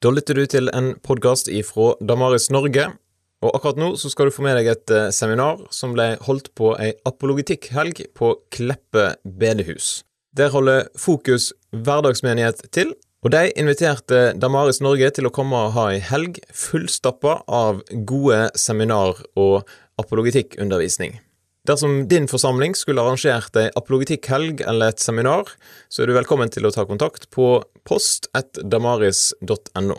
[0.00, 2.86] Da lytter du til en podkast ifra Damaris Norge,
[3.44, 6.48] og akkurat nå så skal du få med deg et eh, seminar som ble holdt
[6.56, 10.00] på ei apologitikkhelg på Kleppe bedehus.
[10.32, 15.90] Der holder Fokus hverdagsmenighet til, og de inviterte Damaris Norge til å komme og ha
[15.92, 19.68] ei helg fullstappa av gode seminar og
[20.00, 21.18] apologitikkundervisning.
[21.70, 25.46] Dersom din forsamling skulle arrangert ei apologetikkhelg eller et seminar,
[25.86, 29.94] så er du velkommen til å ta kontakt på post1damaris.no.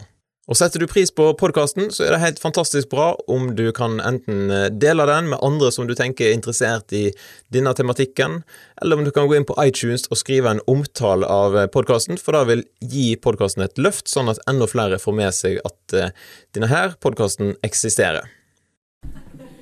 [0.52, 4.04] Og Setter du pris på podkasten, så er det helt fantastisk bra om du kan
[4.04, 7.16] enten dele den med andre som du tenker er interessert i
[7.56, 8.44] denne tematikken,
[8.82, 12.36] eller om du kan gå inn på iTunes og skrive en omtale av podkasten, for
[12.36, 16.12] det vil gi podkasten et løft, sånn at enda flere får med seg at eh,
[16.52, 18.28] denne her podkasten eksisterer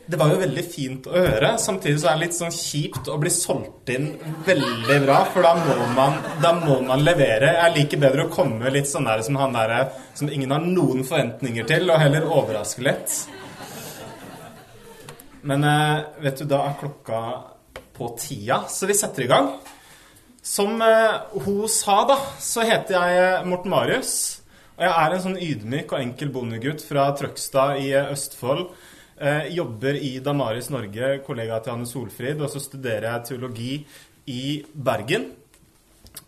[0.09, 1.51] det var jo veldig fint å høre.
[1.61, 4.07] Samtidig så er det litt sånn kjipt å bli solgt inn
[4.47, 7.51] veldig bra, for da må man, da må man levere.
[7.59, 9.83] Jeg liker bedre å komme litt sånn der som han derre
[10.17, 13.19] som ingen har noen forventninger til, og heller overraske litt.
[15.45, 17.21] Men eh, vet du, da er klokka
[17.99, 19.53] på tida, så vi setter i gang.
[20.41, 24.13] Som eh, hun sa, da, så heter jeg Morten Marius.
[24.79, 28.71] Og jeg er en sånn ydmyk og enkel bondegutt fra Trøgstad i Østfold
[29.19, 33.73] Eh, jobber i Damaris Norge, kollega til Anne Solfrid, og så studerer jeg teologi
[34.31, 35.25] i Bergen.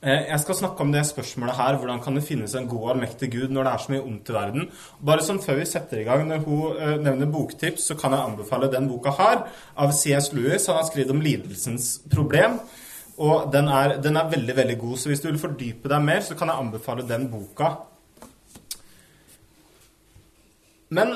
[0.02, 2.92] Eh, jeg skal snakke om det spørsmålet her, hvordan kan det finnes en god og
[2.96, 4.68] allmektig Gud når det er så mye ondt i verden?
[5.00, 8.28] Bare sånn før vi setter i gang, når hun eh, nevner boktips, så kan jeg
[8.34, 9.46] anbefale den boka her,
[9.80, 10.34] av C.S.
[10.36, 10.68] Lewis.
[10.68, 12.60] Han har skrevet om lidelsens problem.
[13.24, 14.98] Og den er, den er veldig, veldig god.
[15.00, 17.78] Så hvis du vil fordype deg mer, så kan jeg anbefale den boka.
[20.92, 21.16] Men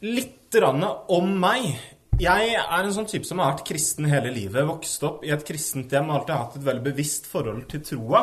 [0.00, 1.74] Litt om meg.
[2.20, 4.64] Jeg er en sånn type som har vært kristen hele livet.
[4.64, 8.22] Vokst opp i et kristent hjem og alltid hatt et veldig bevisst forhold til troa.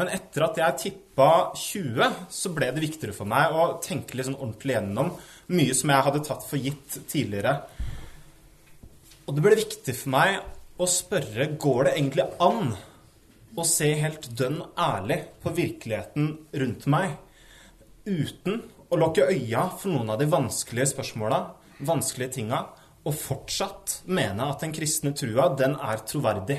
[0.00, 4.30] Men etter at jeg tippa 20, så ble det viktigere for meg å tenke litt
[4.30, 5.12] sånn ordentlig gjennom
[5.52, 7.54] mye som jeg hadde tatt for gitt tidligere.
[9.28, 10.40] Og det ble viktig for meg
[10.80, 12.72] å spørre går det egentlig an
[13.58, 16.32] å se helt dønn ærlig på virkeligheten
[16.64, 17.18] rundt meg
[18.08, 21.40] uten å lukke øya for noen av de vanskelige spørsmåla,
[21.88, 22.62] vanskelige tinga,
[23.06, 26.58] og fortsatt mene at den kristne trua, den er troverdig.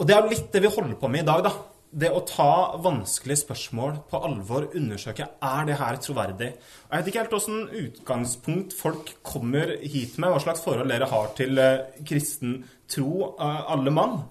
[0.00, 1.52] Og det er litt det vi holder på med i dag, da.
[1.92, 6.48] Det å ta vanskelige spørsmål på alvor, undersøke er det her troverdig.
[6.56, 11.28] Jeg vet ikke helt åssen utgangspunkt folk kommer hit med, hva slags forhold dere har
[11.36, 14.22] til eh, kristen tro, eh, alle mann.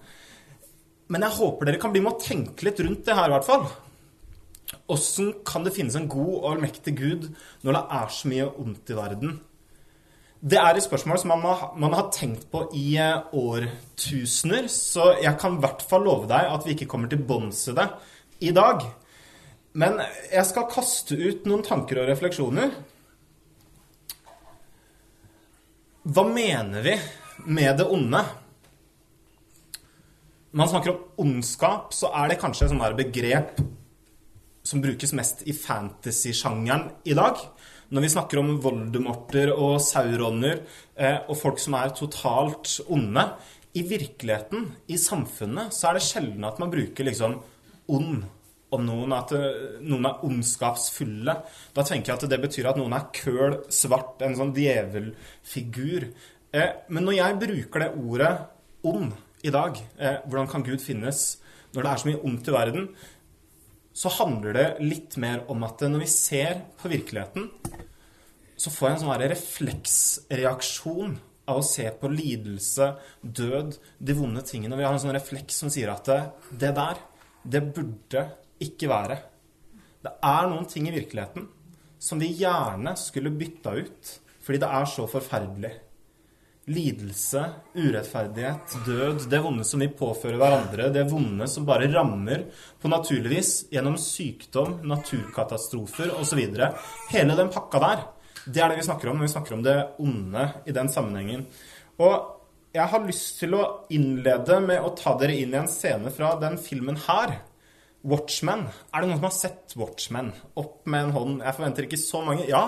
[1.13, 3.47] Men jeg håper dere kan bli med å tenke litt rundt det her, i hvert
[3.47, 3.69] fall.
[4.91, 7.29] Åssen kan det finnes en god og allmektig Gud
[7.63, 9.39] når det er så mye ondt i verden?
[10.41, 15.11] Det er et spørsmål som man, har, man har tenkt på i eh, årtusener, så
[15.21, 17.85] jeg kan i hvert fall love deg at vi ikke kommer til bunns i det
[18.49, 18.81] i dag.
[19.77, 20.01] Men
[20.31, 22.73] jeg skal kaste ut noen tanker og refleksjoner.
[26.09, 26.95] Hva mener vi
[27.45, 28.23] med det onde?
[30.51, 33.61] Når man snakker om ondskap, så er det kanskje et begrep
[34.63, 37.39] som brukes mest i fantasy-sjangeren i dag.
[37.91, 40.61] Når vi snakker om voldemorter og sauroner
[40.95, 43.25] eh, og folk som er totalt onde
[43.75, 47.37] I virkeligheten, i samfunnet, så er det sjelden at man bruker liksom
[47.91, 48.23] ond
[48.71, 51.35] om noen, at eh, noen er ondskapsfulle.
[51.75, 56.07] Da tenker jeg at det betyr at noen er køl, svart, en sånn djevelfigur.
[56.55, 58.33] Eh, men når jeg bruker det ordet
[58.87, 59.11] ond
[59.43, 61.25] i dag, eh, hvordan kan Gud finnes
[61.71, 62.87] når det er så mye ondt i verden,
[63.93, 67.49] så handler det litt mer om at når vi ser på virkeligheten,
[68.55, 71.15] så får jeg en sånn refleksreaksjon
[71.51, 72.91] av å se på lidelse,
[73.21, 74.77] død, de vonde tingene.
[74.77, 77.01] Vi har en sånn refleks som sier at det, der,
[77.43, 78.27] det burde
[78.61, 79.17] ikke være.
[80.01, 81.49] Det er noen ting i virkeligheten
[82.01, 85.73] som vi gjerne skulle bytta ut fordi det er så forferdelig
[86.69, 87.41] lidelse,
[87.73, 92.45] urettferdighet, død, det vonde som vi påfører hverandre, det vonde som bare rammer
[92.81, 96.41] på naturlig vis gjennom sykdom, naturkatastrofer osv.
[97.11, 98.03] Hele den pakka der,
[98.45, 101.47] det er det vi snakker om når vi snakker om det onde i den sammenhengen.
[102.01, 102.37] Og
[102.71, 106.35] jeg har lyst til å innlede med å ta dere inn i en scene fra
[106.41, 107.41] den filmen her.
[108.07, 108.63] Watchmen.
[108.89, 110.31] Er det noen som har sett Watchmen?
[110.57, 111.43] Opp med en hånd.
[111.43, 112.47] Jeg forventer ikke så mange.
[112.49, 112.63] Ja,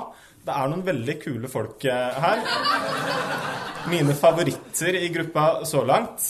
[0.46, 3.63] det er noen veldig kule folk eh, her.
[3.90, 6.24] Mine favoritter i gruppa så langt.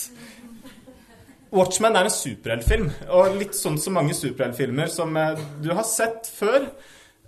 [1.54, 6.26] Watchmen er en superheltfilm, og litt sånn som mange superheltfilmer som eh, du har sett
[6.34, 6.66] før.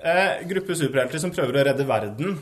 [0.03, 2.35] Eh, gruppe superhelter som prøver å redde verden.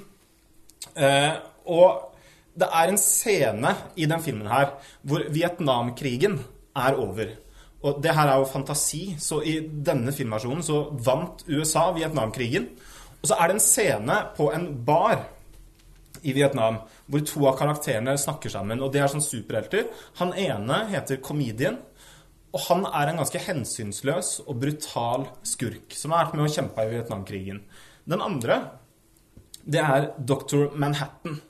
[0.96, 1.34] Eh,
[1.68, 2.16] og
[2.56, 4.72] det er en scene i den filmen her
[5.04, 6.38] hvor Vietnamkrigen
[6.86, 7.36] er over.
[7.84, 12.70] Og det her er jo fantasi, så i denne filmversjonen så vant USA Vietnamkrigen.
[13.20, 15.26] Og så er det en scene på en bar
[16.24, 16.80] i Vietnam
[17.10, 18.82] hvor to av karakterene snakker sammen.
[18.82, 19.88] Og det er sånn superhelter.
[20.20, 21.80] Han ene heter Comedian.
[22.54, 26.84] Og han er en ganske hensynsløs og brutal skurk som har vært med og kjempa
[26.84, 27.64] i Vietnamkrigen.
[28.06, 28.60] Den andre,
[29.66, 30.68] det er Dr.
[30.78, 31.40] Manhattan.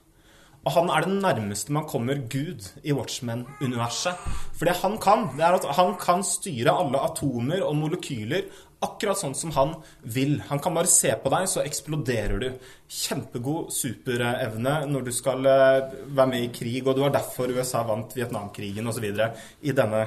[0.65, 4.21] Og han er det nærmeste man kommer Gud i Watchmen-universet.
[4.57, 8.49] For det han kan, det er at han kan styre alle atomer og molekyler
[8.85, 9.75] akkurat sånn som han
[10.15, 10.37] vil.
[10.49, 12.49] Han kan bare se på deg, så eksploderer du.
[12.89, 17.83] Kjempegod superevne når du skal eh, være med i krig, og det var derfor USA
[17.89, 19.09] vant Vietnamkrigen osv.
[19.09, 20.05] i denne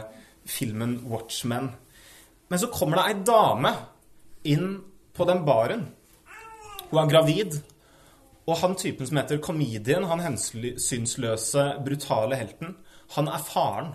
[0.47, 1.71] filmen Watchmen.
[2.47, 3.74] Men så kommer det ei dame
[4.47, 4.77] inn
[5.18, 5.88] på den baren.
[6.88, 7.59] Hun er gravid.
[8.47, 12.77] Og han typen som heter Comedian, han hensynsløse, brutale helten,
[13.18, 13.89] han er faren.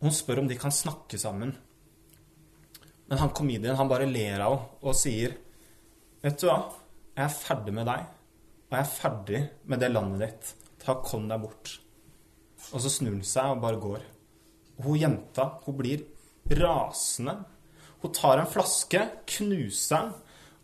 [0.00, 1.52] Hun spør om de kan snakke sammen.
[3.06, 5.36] Men han comedian han bare ler av henne og sier
[6.22, 6.58] Vet du hva?
[7.14, 8.06] Jeg er ferdig med deg.
[8.66, 10.48] Og jeg er ferdig med det landet ditt.
[10.82, 11.76] Ta Kom deg bort.
[12.72, 14.06] Og så snur han seg og bare går.
[14.80, 16.02] Og hun jenta, hun blir
[16.58, 17.36] rasende.
[18.02, 19.02] Hun tar en flaske,
[19.36, 20.10] knuser den,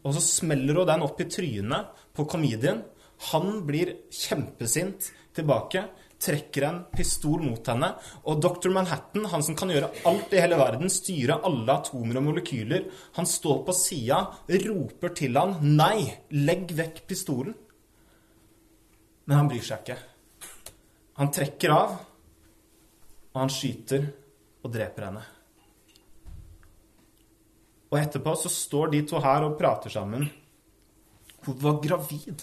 [0.02, 2.82] og så smeller hun den opp i trynet på comedian.
[3.30, 5.86] Han blir kjempesint tilbake
[6.22, 7.88] trekker en pistol mot henne.
[8.30, 8.70] Og Dr.
[8.74, 12.86] Manhattan, han som kan gjøre alt i hele verden, styre alle atomer og molekyler,
[13.18, 14.22] han står på sida,
[14.66, 17.54] roper til han 'Nei, legg vekk pistolen'.
[19.26, 19.98] Men han bryr seg ikke.
[21.18, 21.90] Han trekker av,
[23.32, 24.08] og han skyter
[24.64, 25.22] og dreper henne.
[27.92, 30.30] Og etterpå så står de to her og prater sammen.
[31.44, 32.42] Hun var gravid,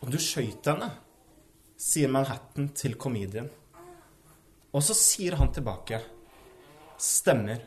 [0.00, 1.07] og du skøyt henne
[1.78, 3.48] sier Manhattan til komedien.
[4.74, 6.02] Og så sier han tilbake
[6.98, 7.62] Stemmer.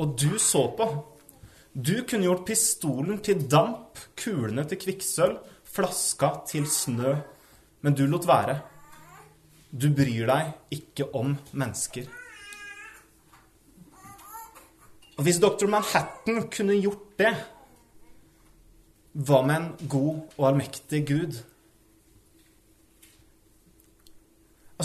[0.00, 0.86] Og du så på.
[1.76, 5.36] Du kunne gjort pistolen til damp, kulene til kvikksølv,
[5.68, 7.12] flaska til snø.
[7.84, 8.54] Men du lot være.
[9.68, 12.08] Du bryr deg ikke om mennesker.
[15.16, 15.68] Og hvis dr.
[15.68, 17.34] Manhattan kunne gjort det,
[19.16, 21.38] hva med en god og allmektig Gud?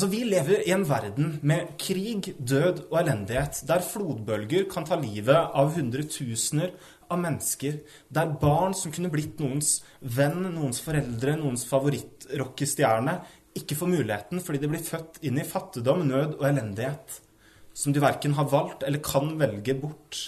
[0.02, 4.96] Altså, Vi lever i en verden med krig, død og elendighet, der flodbølger kan ta
[4.98, 6.72] livet av hundretusener
[7.06, 7.76] av mennesker,
[8.10, 13.14] der barn som kunne blitt noens venn, noens foreldre, noens favorittrockestjerne,
[13.62, 17.22] ikke får muligheten fordi de blir født inn i fattigdom, nød og elendighet,
[17.70, 20.24] som de verken har valgt eller kan velge bort.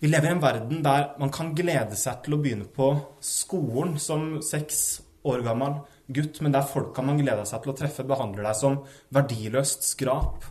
[0.00, 3.98] Vi lever i en verden der man kan glede seg til å begynne på skolen
[4.00, 8.48] som seks år gammel gutt, men der folka man gleder seg til å treffe, behandler
[8.48, 8.80] deg som
[9.14, 10.46] verdiløst skrap.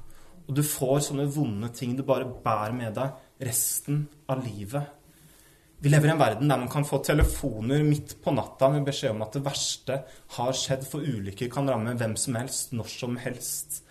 [0.47, 4.93] Og du får sånne vonde ting du bare bærer med deg resten av livet.
[5.77, 9.13] Vi lever i en verden der man kan få telefoner midt på natta med beskjed
[9.13, 9.99] om at det verste
[10.37, 13.83] har skjedd, for ulykker kan ramme hvem som helst, når som helst.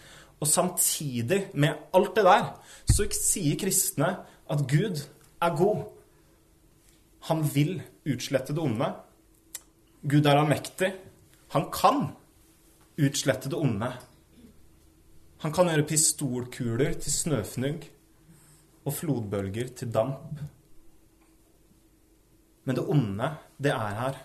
[0.43, 2.49] Og samtidig med alt det der,
[2.91, 4.11] så sier kristne
[4.51, 5.05] at Gud
[5.43, 5.87] er god.
[7.31, 8.91] Han vil utslette det onde.
[10.07, 10.91] Gud er allmektig.
[11.57, 12.09] Han kan
[12.97, 13.87] utslette det onde.
[15.41, 17.87] Han kan gjøre pistolkuler til snøfnugg
[18.85, 20.43] og flodbølger til damp.
[22.69, 24.19] Men det onde, det er her.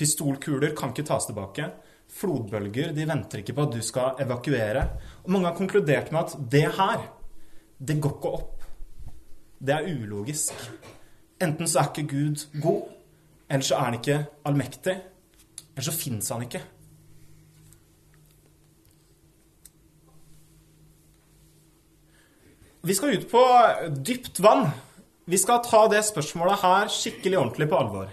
[0.00, 1.68] Pistolkuler kan ikke tas tilbake.
[2.16, 4.86] Flodbølger de venter ikke på at du skal evakuere.
[5.26, 7.04] Og mange har konkludert med at det her,
[7.76, 8.64] det går ikke opp.
[9.60, 10.56] Det er ulogisk.
[11.44, 12.88] Enten så er ikke Gud god,
[13.50, 14.96] eller så er han ikke allmektig.
[15.74, 16.62] Eller så fins han ikke.
[22.88, 23.42] Vi skal ut på
[24.06, 24.68] dypt vann.
[25.28, 28.12] Vi skal ta det spørsmålet her skikkelig ordentlig på alvor.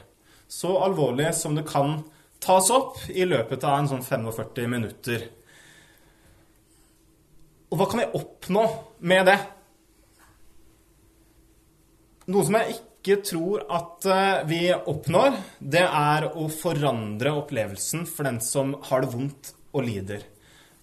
[0.52, 2.02] Så alvorlig som det kan
[2.44, 5.30] tas opp i løpet av en sånn 45 minutter.
[7.72, 8.66] Og hva kan vi oppnå
[9.08, 9.38] med det?
[12.30, 18.08] Noe som jeg ikke ikke tror at eh, vi oppnår, det er å forandre opplevelsen
[18.10, 20.24] for den som har det vondt og lider.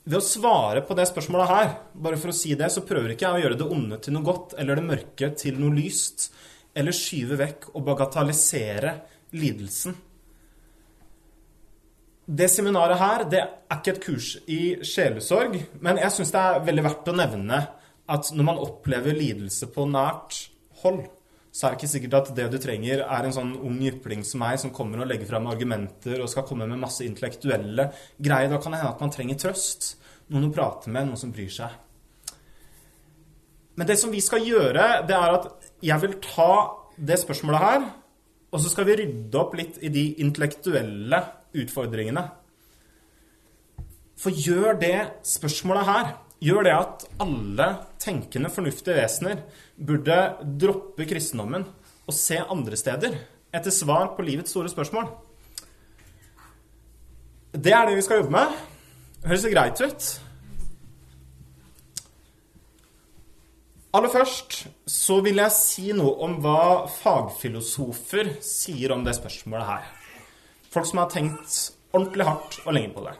[0.06, 3.26] Ved å svare på det spørsmålet her, bare for å si det, så prøver ikke
[3.26, 6.30] jeg å gjøre det onde til noe godt eller det mørke til noe lyst,
[6.74, 8.94] eller skyve vekk og bagatellisere
[9.38, 9.94] lidelsen.
[12.22, 16.62] Det seminaret her det er ikke et kurs i sjelesorg, men jeg syns det er
[16.70, 17.58] veldig verdt å nevne
[18.12, 20.38] at når man opplever lidelse på nært
[20.82, 21.02] hold,
[21.52, 24.40] så er det ikke sikkert at det du trenger, er en sånn ung jypling som
[24.40, 28.48] meg, som kommer og legger fram argumenter og skal komme med masse intellektuelle greier.
[28.48, 29.90] Da kan det hende at man trenger trøst.
[30.32, 31.74] Noen å prate med, noen som bryr seg.
[33.76, 36.52] Men det som vi skal gjøre, det er at jeg vil ta
[36.96, 37.84] det spørsmålet her,
[38.52, 41.20] og så skal vi rydde opp litt i de intellektuelle
[41.60, 42.24] utfordringene.
[44.22, 47.66] For gjør det spørsmålet her Gjør det at alle
[48.02, 49.44] tenkende, fornuftige vesener
[49.78, 50.16] burde
[50.58, 51.68] droppe kristendommen
[52.02, 53.14] og se andre steder
[53.54, 55.06] etter svar på livets store spørsmål?
[57.52, 58.58] Det er det vi skal jobbe med.
[59.22, 60.10] Høres det greit ut?
[63.92, 69.90] Aller først så vil jeg si noe om hva fagfilosofer sier om det spørsmålet her.
[70.72, 71.58] Folk som har tenkt
[71.92, 73.14] ordentlig hardt og lenge på det.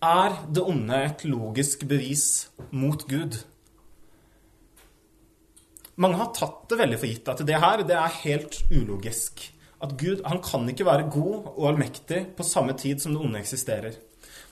[0.00, 3.34] Er det onde et logisk bevis mot Gud?
[6.00, 9.42] Mange har tatt det veldig for gitt at det her det er helt ulogisk.
[9.84, 13.42] At Gud han kan ikke være god og allmektig på samme tid som det onde
[13.42, 13.98] eksisterer.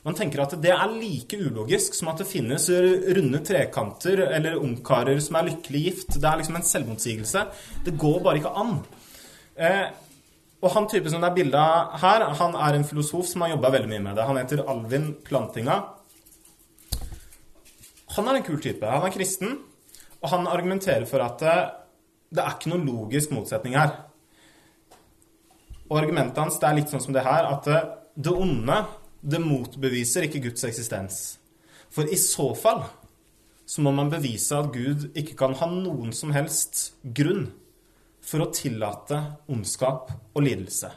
[0.04, 2.68] Man tenker at det er like ulogisk som at det finnes
[3.16, 6.18] runde trekanter eller ungkarer som er lykkelig gift.
[6.20, 7.46] Det er liksom en selvmotsigelse.
[7.88, 8.76] Det går bare ikke an.
[9.56, 9.88] Eh,
[10.58, 13.52] og han typen som det er bilde av her, han er en filosof som har
[13.52, 14.26] jobba veldig mye med det.
[14.26, 15.76] Han heter Alvin Plantinga.
[18.16, 18.82] Han er en kul type.
[18.82, 19.60] Han er kristen,
[20.18, 23.94] og han argumenterer for at det, er ikke noen logisk motsetning her.
[25.88, 27.68] Og argumentet hans det er litt sånn som det her, at
[28.18, 28.82] det onde
[29.22, 31.38] det motbeviser ikke Guds eksistens.
[31.94, 32.82] For i så fall
[33.68, 37.50] så må man bevise at Gud ikke kan ha noen som helst grunn
[38.28, 39.18] for å tillate
[39.52, 40.90] ondskap og lidelse.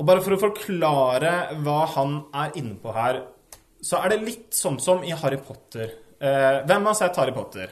[0.00, 1.32] Og bare for å forklare
[1.62, 3.20] hva han er inne på her,
[3.82, 5.92] så er det litt sånn som i Harry Potter.
[6.18, 7.70] Eh, hvem har sett Harry Potter?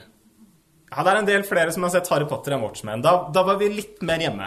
[0.91, 3.03] Ja, det er en del flere som har sett Harry Potter enn Watchmen.
[3.03, 4.47] Da, da var vi litt mer hjemme.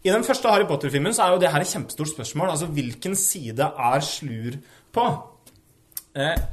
[0.00, 2.54] I den første Harry Potter-filmen så er jo det her et kjempestort spørsmål.
[2.54, 4.56] Altså, hvilken side er Slur
[4.96, 5.04] på?
[6.16, 6.46] Eh,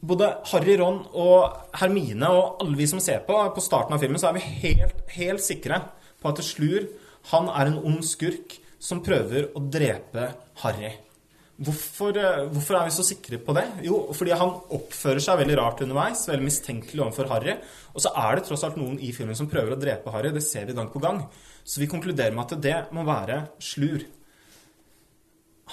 [0.00, 4.20] både Harry, Ron og Hermine og alle vi som ser på, på starten av filmen,
[4.20, 5.82] så er vi helt, helt sikre
[6.18, 6.86] på at Slur
[7.32, 10.30] han er en ond skurk som prøver å drepe
[10.62, 10.94] Harry.
[11.58, 13.64] Hvorfor, eh, hvorfor, er vi så sikre på det?
[13.82, 16.22] Jo, fordi han oppfører seg veldig rart underveis.
[16.30, 17.56] Veldig mistenkelig overfor Harry.
[17.94, 20.30] Og så er det tross alt noen i filmen som prøver å drepe Harry.
[20.30, 21.24] Det ser vi gang på gang.
[21.66, 24.06] Så vi konkluderer med at det må være slur.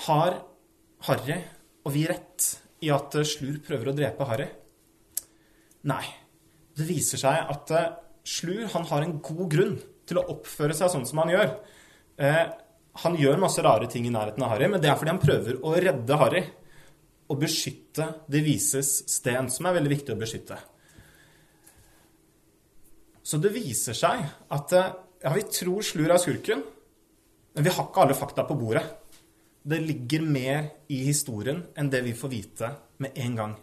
[0.08, 0.42] Har
[1.06, 1.38] Harry
[1.86, 4.48] og vi rett i at Slur prøver å drepe Harry?
[5.88, 6.04] Nei.
[6.76, 7.92] Det viser seg at eh,
[8.26, 11.52] Slur han har en god grunn til å oppføre seg sånn som han gjør.
[12.20, 12.44] Eh,
[13.06, 15.60] han gjør masse rare ting i nærheten av Harry, men det er fordi han prøver
[15.62, 16.44] å redde Harry
[17.26, 20.58] og beskytte det vises sten, som er veldig viktig å beskytte.
[23.26, 24.22] Så det viser seg
[24.54, 26.62] at ja, vi tror Slur er skurken,
[27.56, 28.84] men vi har ikke alle fakta på bordet.
[29.66, 32.68] Det ligger mer i historien enn det vi får vite
[33.02, 33.54] med en gang.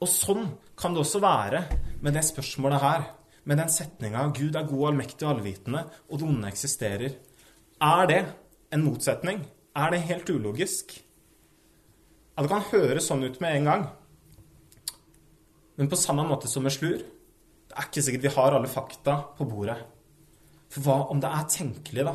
[0.00, 0.46] Og sånn
[0.78, 1.60] kan det også være
[2.00, 3.02] med det spørsmålet her.
[3.44, 7.16] Med den setninga 'Gud er god, allmektig og allvitende, og det onde eksisterer'.
[7.80, 8.24] Er det
[8.72, 9.44] en motsetning?
[9.76, 11.04] Er det helt ulogisk?
[12.36, 13.88] Ja, det kan høres sånn ut med en gang.
[15.76, 16.98] Men på samme måte som med slur
[17.68, 19.76] Det er ikke sikkert vi har alle fakta på bordet.
[20.70, 22.14] For hva om det er tenkelig, da,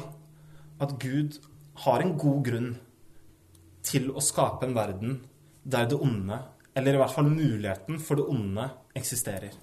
[0.81, 1.37] at Gud
[1.85, 2.79] har en god grunn
[3.83, 5.19] til å skape en verden
[5.63, 6.39] der det onde,
[6.73, 9.53] eller i hvert fall muligheten for det onde, eksisterer?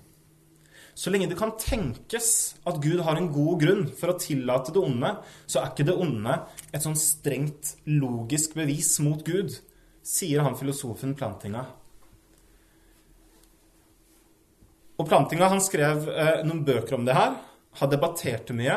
[0.95, 2.31] Så lenge det kan tenkes
[2.69, 5.15] at Gud har en god grunn for å tillate det onde,
[5.47, 6.37] så er ikke det onde
[6.71, 9.55] et sånn strengt logisk bevis mot Gud,
[10.05, 11.65] sier han filosofen Plantinga.
[15.01, 17.39] Og Plantinga han skrev eh, noen bøker om det her,
[17.81, 18.77] har debattert det mye.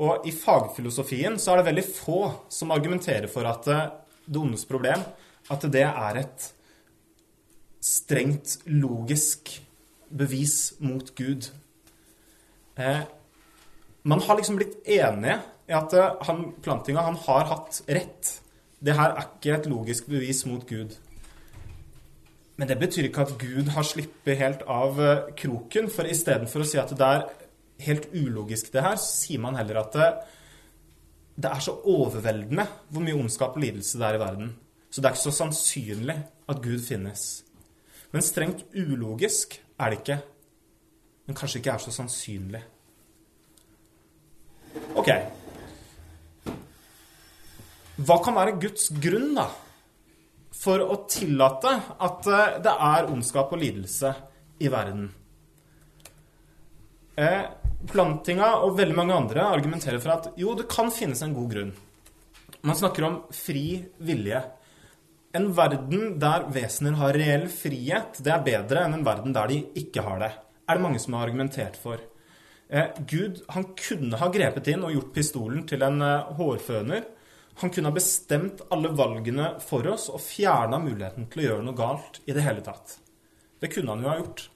[0.00, 2.20] Og i fagfilosofien så er det veldig få
[2.52, 3.84] som argumenterer for at eh,
[4.26, 5.04] det problem
[5.52, 6.52] at det er et
[7.84, 9.60] strengt logisk
[10.08, 11.50] bevis mot Gud.
[12.76, 13.02] Eh,
[14.02, 18.38] man har liksom blitt enige i at eh, han, Plantinga han har hatt rett.
[18.84, 20.96] Det her er ikke et logisk bevis mot Gud.
[22.56, 25.90] Men det betyr ikke at Gud har sluppet helt av eh, kroken.
[25.92, 27.28] For istedenfor å si at det er
[27.84, 29.96] helt ulogisk, det her, så sier man heller at
[31.36, 34.52] det, er så overveldende hvor mye ondskap og lidelse det er i verden.
[34.90, 36.16] Så det er ikke så sannsynlig
[36.48, 37.24] at Gud finnes.
[38.14, 40.18] Men strengt ulogisk er det ikke.
[41.26, 42.62] Men kanskje ikke er så sannsynlig.
[44.94, 45.10] Ok.
[48.04, 49.48] Hva kan være Guds grunn, da,
[50.54, 54.10] for å tillate at eh, det er ondskap og lidelse
[54.62, 55.06] i verden?
[57.18, 57.44] Eh,
[57.90, 61.72] Plantinga og veldig mange andre argumenterer for at jo, det kan finnes en god grunn.
[62.64, 64.40] Man snakker om fri vilje.
[65.36, 69.60] En verden der vesener har reell frihet, det er bedre enn en verden der de
[69.76, 70.30] ikke har det.
[70.64, 72.00] Er det mange som har argumentert for.
[72.68, 77.04] Eh, Gud han kunne ha grepet inn og gjort pistolen til en eh, hårføner.
[77.60, 81.78] Han kunne ha bestemt alle valgene for oss og fjerna muligheten til å gjøre noe
[81.78, 82.96] galt i det hele tatt.
[83.60, 84.46] Det kunne han jo ha gjort.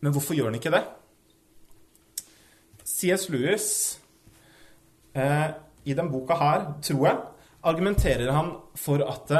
[0.00, 0.82] Men hvorfor gjør han ikke det?
[2.96, 3.28] C.S.
[3.32, 3.68] Lewis,
[5.14, 5.50] eh,
[5.84, 7.18] i den boka her, tror jeg,
[7.66, 9.32] argumenterer han for at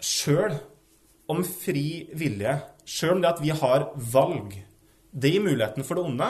[0.00, 0.56] sjøl
[1.28, 2.54] om fri vilje,
[2.86, 4.56] sjøl om det at vi har valg,
[5.12, 6.28] det gir muligheten for det onde.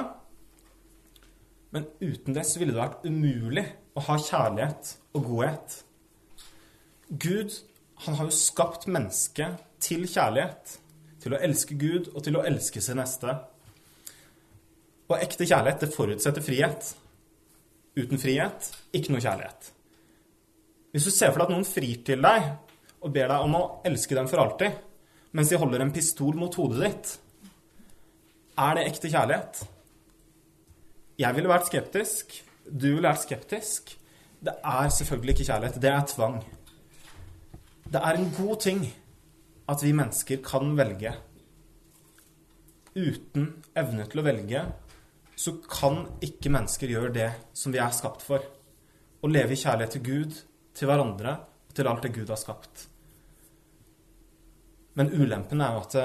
[1.75, 3.65] Men uten det så ville det vært umulig
[3.97, 5.81] å ha kjærlighet og godhet.
[7.11, 7.59] Gud,
[8.05, 10.79] han har jo skapt mennesket til kjærlighet.
[11.23, 13.35] Til å elske Gud og til å elske sin neste.
[15.07, 16.95] Og ekte kjærlighet, det forutsetter frihet.
[17.97, 19.71] Uten frihet, ikke noe kjærlighet.
[20.93, 22.51] Hvis du ser for deg at noen frir til deg
[23.05, 24.75] og ber deg om å elske dem for alltid,
[25.37, 27.15] mens de holder en pistol mot hodet ditt,
[28.57, 29.63] er det ekte kjærlighet?
[31.21, 32.33] Jeg ville vært skeptisk.
[32.65, 33.93] Du ville vært skeptisk.
[34.41, 35.81] Det er selvfølgelig ikke kjærlighet.
[35.83, 36.39] Det er tvang.
[37.93, 38.83] Det er en god ting
[39.69, 41.13] at vi mennesker kan velge.
[42.97, 44.65] Uten evne til å velge
[45.37, 48.41] så kan ikke mennesker gjøre det som vi er skapt for.
[49.21, 50.39] Å leve i kjærlighet til Gud
[50.77, 51.35] til hverandre
[51.69, 52.87] og til alt det Gud har skapt.
[54.97, 55.97] Men ulempen er jo at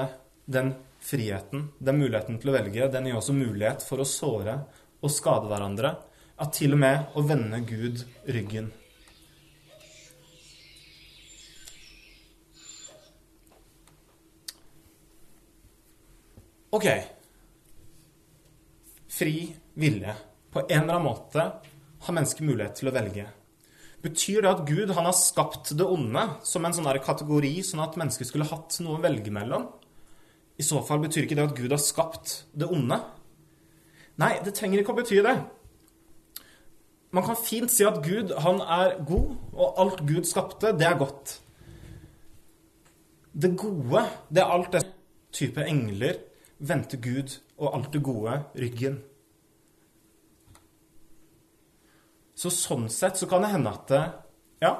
[0.52, 4.58] den friheten, den muligheten til å velge, den gir også mulighet for å såre
[5.00, 5.94] og skade hverandre.
[6.42, 8.68] At til og med å vende Gud ryggen.
[16.72, 16.88] Ok.
[19.22, 20.14] Fri vilje.
[20.50, 21.42] På en eller annen måte
[22.02, 23.28] har mennesket mulighet til å velge.
[24.02, 27.94] Betyr det at Gud han har skapt det onde som en sånn kategori, sånn at
[28.00, 29.68] mennesket skulle hatt noe å velge mellom?
[30.58, 32.98] I så fall betyr ikke det at Gud har skapt det onde?
[34.18, 35.36] Nei, det trenger ikke å bety det.
[37.14, 40.98] Man kan fint si at Gud han er god, og alt Gud skapte, det er
[40.98, 41.36] godt.
[43.38, 44.02] Det gode,
[44.34, 44.82] det er alt det
[45.30, 46.18] type engler
[46.58, 48.98] vendte Gud og alt det gode ryggen.
[52.42, 53.92] Så sånn sett så kan det hende at
[54.62, 54.72] ja,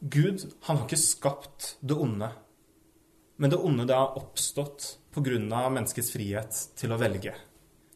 [0.00, 2.30] Gud han har ikke skapt det onde.
[3.36, 5.68] Men det onde det har oppstått pga.
[5.68, 7.34] menneskets frihet til å velge.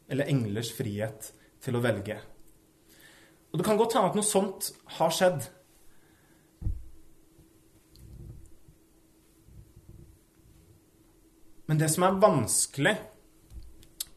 [0.07, 1.31] Eller englers frihet
[1.65, 2.19] til å velge.
[3.51, 4.69] Og det kan godt hende at noe sånt
[4.99, 5.49] har skjedd.
[11.67, 12.97] Men det som er vanskelig,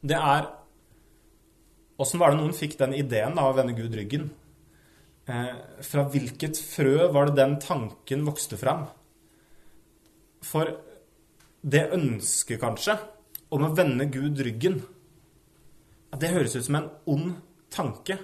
[0.04, 0.59] det er
[2.00, 4.30] Åssen var det noen fikk den ideen da, å vende Gud ryggen?
[5.28, 5.52] Eh,
[5.84, 8.86] fra hvilket frø var det den tanken vokste fram?
[10.46, 10.72] For
[11.60, 12.96] det ønsket, kanskje,
[13.52, 14.80] om å vende Gud ryggen,
[16.16, 17.34] det høres ut som en ond
[17.70, 18.16] tanke.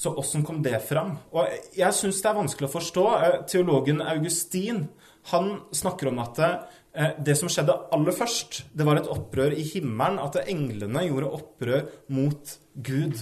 [0.00, 1.16] Så åssen kom det fram?
[1.32, 3.06] Og jeg syns det er vanskelig å forstå.
[3.16, 4.84] Eh, teologen Augustin
[5.32, 9.62] han snakker om at Eh, det som skjedde aller først, det var et opprør i
[9.62, 10.18] himmelen.
[10.18, 13.20] At englene gjorde opprør mot Gud.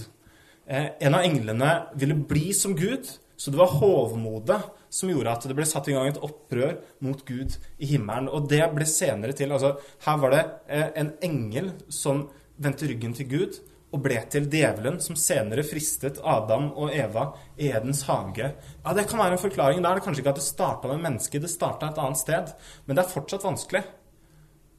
[0.69, 3.07] Eh, en av englene ville bli som Gud,
[3.39, 4.59] så det var hovmodet
[4.93, 8.29] som gjorde at det ble satt i gang et opprør mot Gud i himmelen.
[8.29, 12.27] Og det ble senere til altså, Her var det eh, en engel som
[12.59, 17.71] vendte ryggen til Gud og ble til djevelen, som senere fristet Adam og Eva i
[17.73, 18.51] Edens hage.
[18.83, 19.81] Ja, Det kan være en forklaring.
[19.81, 22.53] Da er det kanskje ikke at det starta med mennesket, det starta et annet sted.
[22.85, 23.83] Men det er fortsatt vanskelig.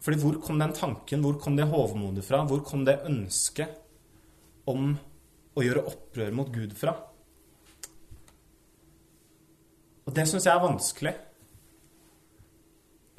[0.01, 2.45] Fordi hvor kom den tanken, hvor kom det hovmodet fra?
[2.47, 3.75] Hvor kom det ønsket
[4.71, 4.95] om
[5.57, 6.95] å gjøre opprør mot Gud fra?
[10.07, 11.13] Og det syns jeg er vanskelig.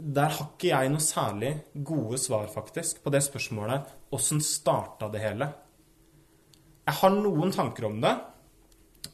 [0.02, 5.22] Der har ikke jeg noe særlig gode svar, faktisk, på det spørsmålet åssen starta det
[5.22, 5.52] hele?
[6.88, 8.14] Jeg har noen tanker om det.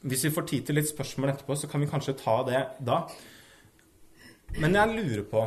[0.08, 3.02] Hvis vi får tid til litt spørsmål etterpå, så kan vi kanskje ta det da.
[4.62, 5.44] Men jeg lurer på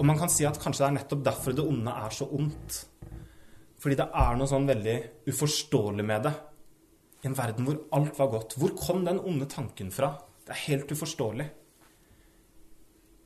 [0.00, 2.78] om man kan si at kanskje det er nettopp derfor det onde er så ondt.
[3.80, 4.96] Fordi det er noe sånn veldig
[5.28, 6.32] uforståelig med det.
[7.20, 8.56] I en verden hvor alt var godt.
[8.56, 10.14] Hvor kom den onde tanken fra?
[10.44, 11.46] Det er helt uforståelig.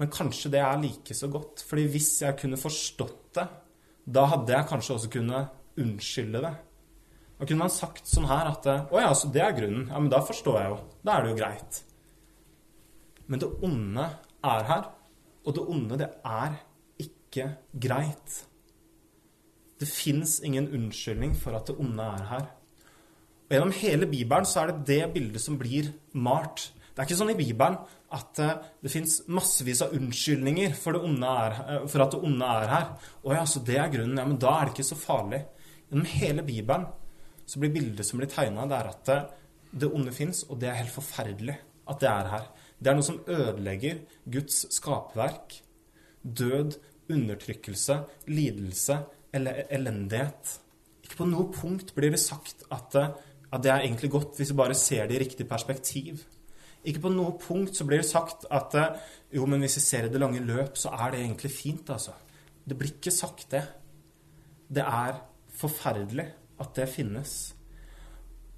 [0.02, 1.62] Men kanskje det er like så godt.
[1.66, 3.46] Fordi hvis jeg kunne forstått det,
[4.04, 6.54] da hadde jeg kanskje også kunnet unnskylde det.
[7.38, 9.88] Da kunne man sagt sånn her at Å ja, så det er grunnen.
[9.90, 10.78] Ja, men da forstår jeg jo.
[11.04, 11.80] Da er det jo greit.
[13.26, 14.08] Men det onde
[14.44, 14.90] er her.
[15.44, 16.58] Og det onde, det er
[17.04, 17.48] ikke
[17.80, 18.44] greit.
[19.80, 22.46] Det fins ingen unnskyldning for at det onde er her.
[23.44, 26.70] Og gjennom hele Bibelen så er det det bildet som blir malt.
[26.94, 27.76] Det er ikke sånn i Bibelen
[28.14, 32.70] at uh, det fins massevis av unnskyldninger for, er, uh, for, at det onde er
[32.70, 32.86] her.
[33.26, 34.20] Å ja, så det er grunnen.
[34.20, 35.42] Ja, men da er det ikke så farlig.
[35.90, 36.86] Gjennom hele Bibelen
[37.46, 39.20] så blir bildet som blir tegna, det er at det,
[39.82, 41.56] det onde fins, og det er helt forferdelig
[41.90, 42.48] at det er her.
[42.78, 45.58] Det er noe som ødelegger Guds skapverk.
[46.24, 46.78] Død,
[47.12, 47.98] undertrykkelse,
[48.32, 48.98] lidelse,
[49.34, 50.58] eller elendighet.
[51.04, 54.60] Ikke på noe punkt blir det sagt at, at det er egentlig godt hvis vi
[54.62, 56.22] bare ser det i riktig perspektiv.
[56.84, 58.76] Ikke på noe punkt så blir det sagt at
[59.32, 62.12] jo, men hvis vi ser i det lange løp, så er det egentlig fint, altså.
[62.64, 63.64] Det blir ikke sagt, det.
[64.72, 65.20] Det er
[65.54, 66.28] forferdelig
[66.60, 67.54] at det finnes.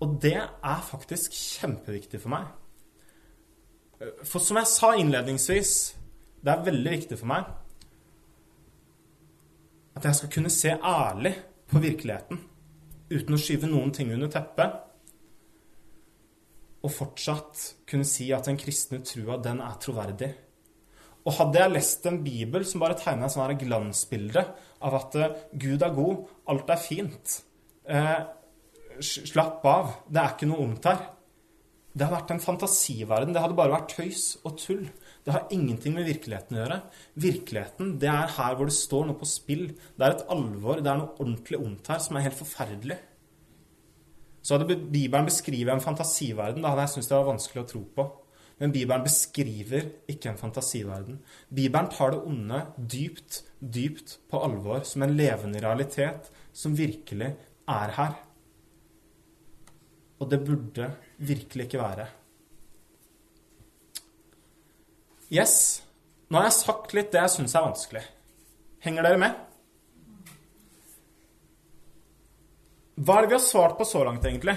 [0.03, 2.49] Og det er faktisk kjempeviktig for meg.
[4.29, 5.73] For som jeg sa innledningsvis,
[6.45, 7.47] det er veldig viktig for meg
[9.97, 11.33] at jeg skal kunne se ærlig
[11.71, 12.43] på virkeligheten
[13.09, 14.83] uten å skyve noen ting under teppet
[16.85, 20.29] og fortsatt kunne si at den kristne trua, den er troverdig.
[21.27, 24.45] Og hadde jeg lest en bibel som bare tegna et glansbilde
[24.87, 27.41] av at uh, Gud er god, alt er fint
[27.91, 28.23] uh,
[28.97, 31.03] Slapp av, det er ikke noe ondt her.
[31.97, 33.33] Det hadde vært en fantasiverden.
[33.33, 34.87] Det hadde bare vært tøys og tull.
[35.25, 36.79] Det har ingenting med virkeligheten å gjøre.
[37.25, 39.67] Virkeligheten, det er her hvor det står noe på spill.
[39.97, 42.99] Det er et alvor, det er noe ordentlig ondt her som er helt forferdelig.
[44.45, 47.83] Så hadde Bibelen beskrevet en fantasiverden, da hadde jeg syntes det var vanskelig å tro
[47.97, 48.07] på.
[48.61, 51.19] Men Bibelen beskriver ikke en fantasiverden.
[51.53, 57.35] Bibelen tar det onde dypt, dypt på alvor, som en levende realitet som virkelig
[57.67, 58.15] er her.
[60.21, 62.07] Og det burde virkelig ikke være.
[65.33, 65.83] Yes.
[66.31, 68.05] Nå har jeg sagt litt det jeg syns er vanskelig.
[68.87, 69.43] Henger dere med?
[72.97, 74.57] Hva er det vi har svart på så langt, egentlig?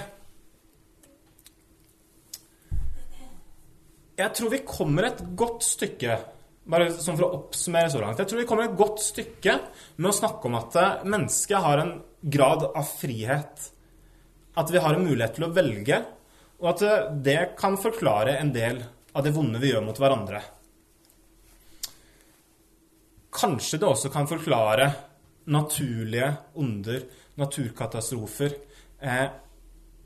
[4.20, 6.18] Jeg tror vi kommer et godt stykke
[6.70, 8.20] bare sånn for å oppsummere så langt.
[8.22, 9.56] Jeg tror vi kommer et godt stykke
[9.98, 13.72] med å snakke om at eh, mennesket har en grad av frihet.
[14.54, 16.00] At vi har en mulighet til å velge,
[16.60, 18.82] og at eh, det kan forklare en del
[19.14, 20.42] av det vonde vi gjør mot hverandre.
[23.40, 24.90] Kanskje det også kan forklare
[25.50, 27.06] naturlige onder
[27.40, 28.58] naturkatastrofer.
[29.00, 29.28] Eh,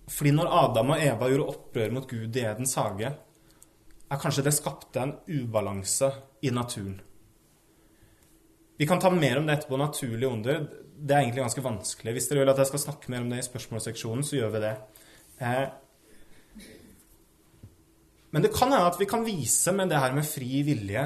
[0.08, 3.10] fordi når Adam og Eva gjorde opprør mot Gud i Edens hage,
[4.14, 6.12] er kanskje det skapte en ubalanse
[6.46, 7.00] i naturen.
[8.78, 10.66] Vi kan ta mer om det etterpå, naturlige onder.
[11.04, 12.14] Det er egentlig ganske vanskelig.
[12.16, 14.62] Hvis dere vil at jeg skal snakke mer om det i spørsmålsseksjonen, så gjør vi
[14.64, 14.76] det.
[15.44, 15.66] Eh,
[18.32, 21.04] men det kan hende at vi kan vise med det her med fri vilje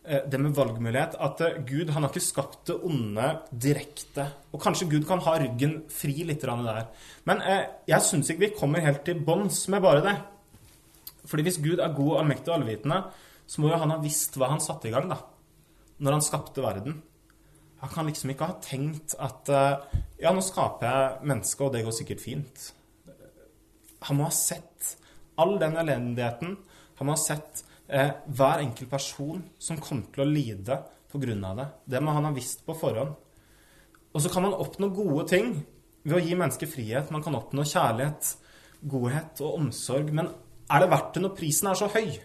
[0.00, 4.24] Eh, det med valgmulighet at eh, Gud han har ikke skapt det onde direkte.
[4.52, 6.86] Og kanskje Gud kan ha ryggen fri litt der.
[7.28, 10.16] Men eh, jeg syns ikke vi kommer helt til bånns med bare det.
[11.28, 13.02] Fordi hvis Gud er god, allmektig og allvitende,
[13.46, 15.18] så må jo han ha visst hva han satte i gang da,
[16.00, 16.96] når han skapte verden.
[17.80, 19.48] Han kan liksom ikke ha tenkt at
[20.20, 22.66] ja, nå skaper jeg mennesker, og det går sikkert fint.
[24.08, 24.94] Han må ha sett
[25.40, 26.56] all den elendigheten.
[27.00, 30.78] Han må ha sett eh, hver enkelt person som kommer til å lide
[31.10, 31.54] pga.
[31.56, 31.68] det.
[31.84, 33.14] Det må han ha visst på forhånd.
[34.12, 35.52] Og så kan man oppnå gode ting
[36.02, 37.10] ved å gi mennesker frihet.
[37.10, 38.34] Man kan oppnå kjærlighet,
[38.82, 40.12] godhet og omsorg.
[40.12, 40.32] Men
[40.70, 42.16] er det verdt det når prisen er så høy?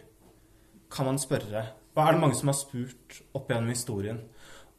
[0.91, 1.68] Kan man spørre.
[1.96, 4.20] Hva er det mange som har spurt opp gjennom historien?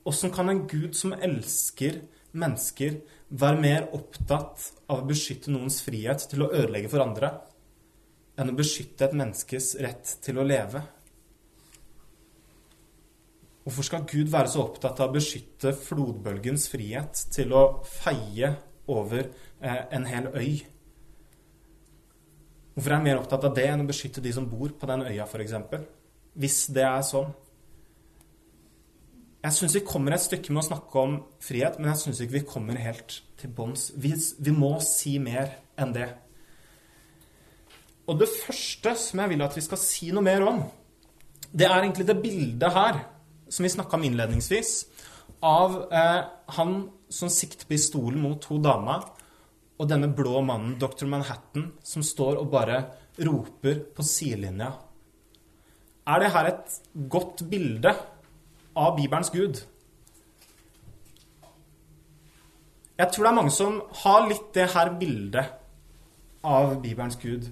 [0.06, 2.02] Åssen kan en gud som elsker
[2.36, 7.32] mennesker, være mer opptatt av å beskytte noens frihet til å ødelegge for andre?
[8.36, 10.82] enn å beskytte et menneskes rett til å leve?
[13.66, 18.52] Hvorfor skal Gud være så opptatt av å beskytte flodbølgens frihet til å feie
[18.92, 20.60] over eh, en hel øy?
[22.76, 25.02] Hvorfor er han mer opptatt av det enn å beskytte de som bor på den
[25.08, 25.56] øya, f.eks.?
[26.36, 27.32] Hvis det er sånn.
[29.46, 31.12] Jeg syns vi kommer et stykke med å snakke om
[31.44, 33.92] frihet, men jeg syns ikke vi kommer helt til bunns.
[33.94, 34.10] Vi,
[34.42, 36.08] vi må si mer enn det.
[38.10, 40.58] Og det første som jeg vil at vi skal si noe mer om,
[41.54, 42.98] det er egentlig det bildet her
[43.46, 44.72] som vi snakka om innledningsvis,
[45.46, 46.20] av eh,
[46.58, 46.74] han
[47.12, 49.06] som sikter pistolen mot to damer,
[49.76, 51.06] og denne blå mannen, dr.
[51.06, 52.82] Manhattan, som står og bare
[53.22, 54.72] roper på sidelinja.
[56.10, 56.78] Er det her et
[57.14, 57.94] godt bilde
[58.76, 59.62] av Bibelens Gud?
[62.96, 65.52] Jeg tror det er mange som har litt det her bildet
[66.46, 67.50] av Bibelens Gud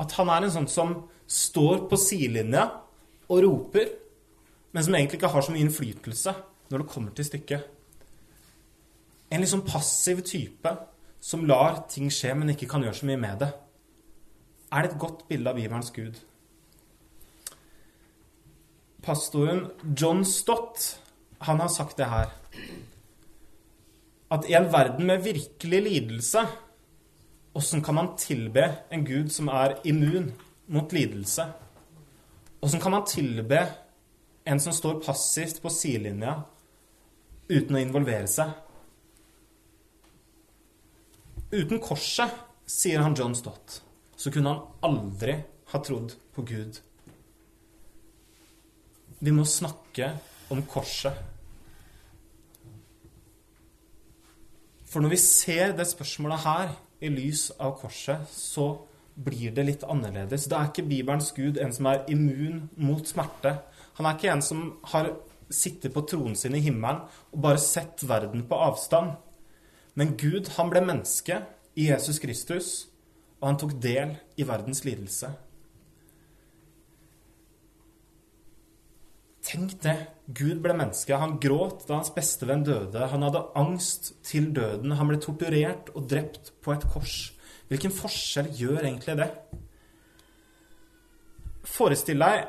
[0.00, 0.94] at han er en sånn som
[1.28, 2.64] står på sidelinja
[3.28, 3.90] og roper,
[4.72, 6.34] men som egentlig ikke har så mye innflytelse
[6.72, 7.68] når det kommer til stykket.
[9.32, 10.72] En litt sånn passiv type
[11.22, 13.50] som lar ting skje, men ikke kan gjøre så mye med det.
[14.72, 16.16] Er det et godt bilde av Bibelens Gud?
[19.02, 21.00] Pastoren John Stott
[21.38, 22.30] han har sagt det her
[24.30, 26.44] At i en verden med virkelig lidelse,
[27.52, 30.30] åssen kan man tilbe en Gud som er immun
[30.72, 31.44] mot lidelse?
[32.62, 33.66] Åssen kan man tilbe
[34.44, 36.38] en som står passivt på sidelinja
[37.50, 38.54] uten å involvere seg?
[41.52, 42.30] Uten korset,
[42.64, 43.82] sier han John Stott,
[44.16, 45.36] så kunne han aldri
[45.74, 46.80] ha trodd på Gud.
[49.22, 50.08] Vi må snakke
[50.50, 51.14] om korset.
[54.90, 58.66] For når vi ser det spørsmålet her i lys av korset, så
[59.14, 60.48] blir det litt annerledes.
[60.50, 63.54] Da er ikke Bibelens Gud en som er immun mot smerte.
[63.98, 65.12] Han er ikke en som har
[65.52, 69.14] sittet på tronen sin i himmelen og bare sett verden på avstand.
[69.94, 71.42] Men Gud, han ble menneske
[71.76, 72.70] i Jesus Kristus,
[73.40, 75.32] og han tok del i verdens lidelse.
[79.52, 79.98] Tenk det.
[80.32, 81.16] Gud ble menneske.
[81.20, 83.04] Han gråt da hans bestevenn døde.
[83.12, 84.94] Han hadde angst til døden.
[84.96, 87.18] Han ble torturert og drept på et kors.
[87.68, 89.28] Hvilken forskjell gjør egentlig det?
[91.68, 92.48] Forestill deg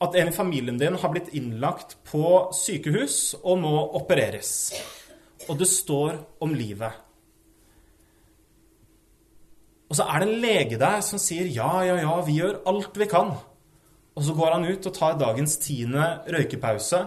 [0.00, 2.22] at en i familien din har blitt innlagt på
[2.56, 4.72] sykehus og må opereres.
[5.50, 7.06] Og det står om livet.
[9.90, 12.94] Og så er det en lege der som sier ja, ja, ja, vi gjør alt
[12.94, 13.34] vi kan.
[14.20, 16.98] Og så går han ut og tar dagens tiende røykepause,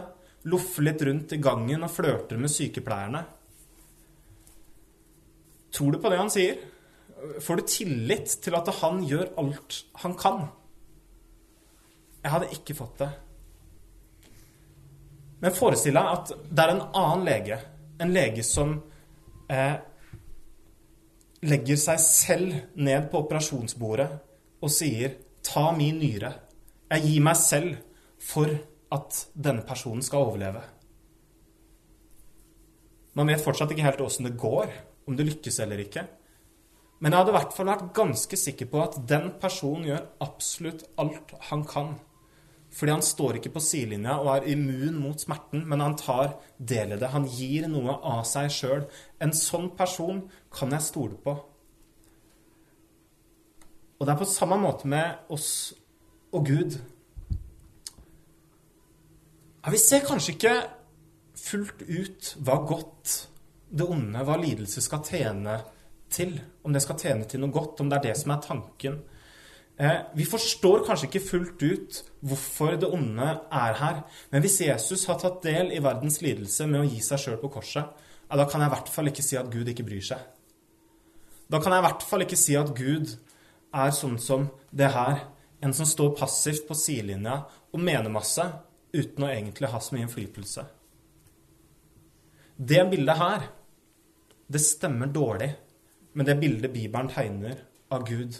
[0.49, 3.19] loffer litt rundt i gangen og flørter med sykepleierne.
[5.73, 6.57] Tror du på det han sier?
[7.37, 10.41] Får du tillit til at han gjør alt han kan?
[12.23, 13.09] Jeg hadde ikke fått det.
[15.43, 17.59] Men forestill deg at det er en annen lege,
[18.01, 18.73] en lege som
[19.53, 19.75] eh,
[21.45, 24.09] legger seg selv ned på operasjonsbordet
[24.63, 26.33] og sier 'ta min nyre'.
[26.93, 27.77] Jeg gir meg selv
[28.21, 28.51] for
[28.93, 30.61] at denne personen skal overleve.
[33.17, 34.69] Man vet fortsatt ikke helt åssen det går,
[35.09, 36.05] om det lykkes eller ikke.
[37.01, 40.85] Men jeg hadde i hvert fall vært ganske sikker på at den personen gjør absolutt
[41.01, 41.95] alt han kan.
[42.73, 46.95] Fordi han står ikke på sidelinja og er immun mot smerten, men han tar del
[46.95, 47.11] i det.
[47.13, 48.85] Han gir noe av seg sjøl.
[49.21, 51.35] En sånn person kan jeg stole på.
[53.97, 55.51] Og det er på samme måte med oss
[56.33, 56.77] og Gud.
[59.63, 60.55] Ja, vi ser kanskje ikke
[61.39, 63.13] fullt ut hva godt
[63.73, 65.57] det onde, hva lidelse skal tjene
[66.13, 66.35] til.
[66.63, 68.99] Om det skal tjene til noe godt, om det er det som er tanken.
[69.77, 74.03] Eh, vi forstår kanskje ikke fullt ut hvorfor det onde er her.
[74.31, 77.49] Men hvis Jesus har tatt del i verdens lidelse med å gi seg sjøl på
[77.55, 77.87] korset,
[78.29, 80.21] ja, da kan jeg i hvert fall ikke si at Gud ikke bryr seg.
[81.49, 83.15] Da kan jeg i hvert fall ikke si at Gud
[83.73, 85.25] er sånn som det her
[85.63, 87.37] en som står passivt på sidelinja
[87.71, 88.43] og mener masse
[88.93, 90.65] uten å egentlig ha så mye innflytelse.
[92.55, 93.45] Det bildet her,
[94.51, 95.53] det stemmer dårlig
[96.13, 98.35] med det bildet Bibelen tegner av Gud.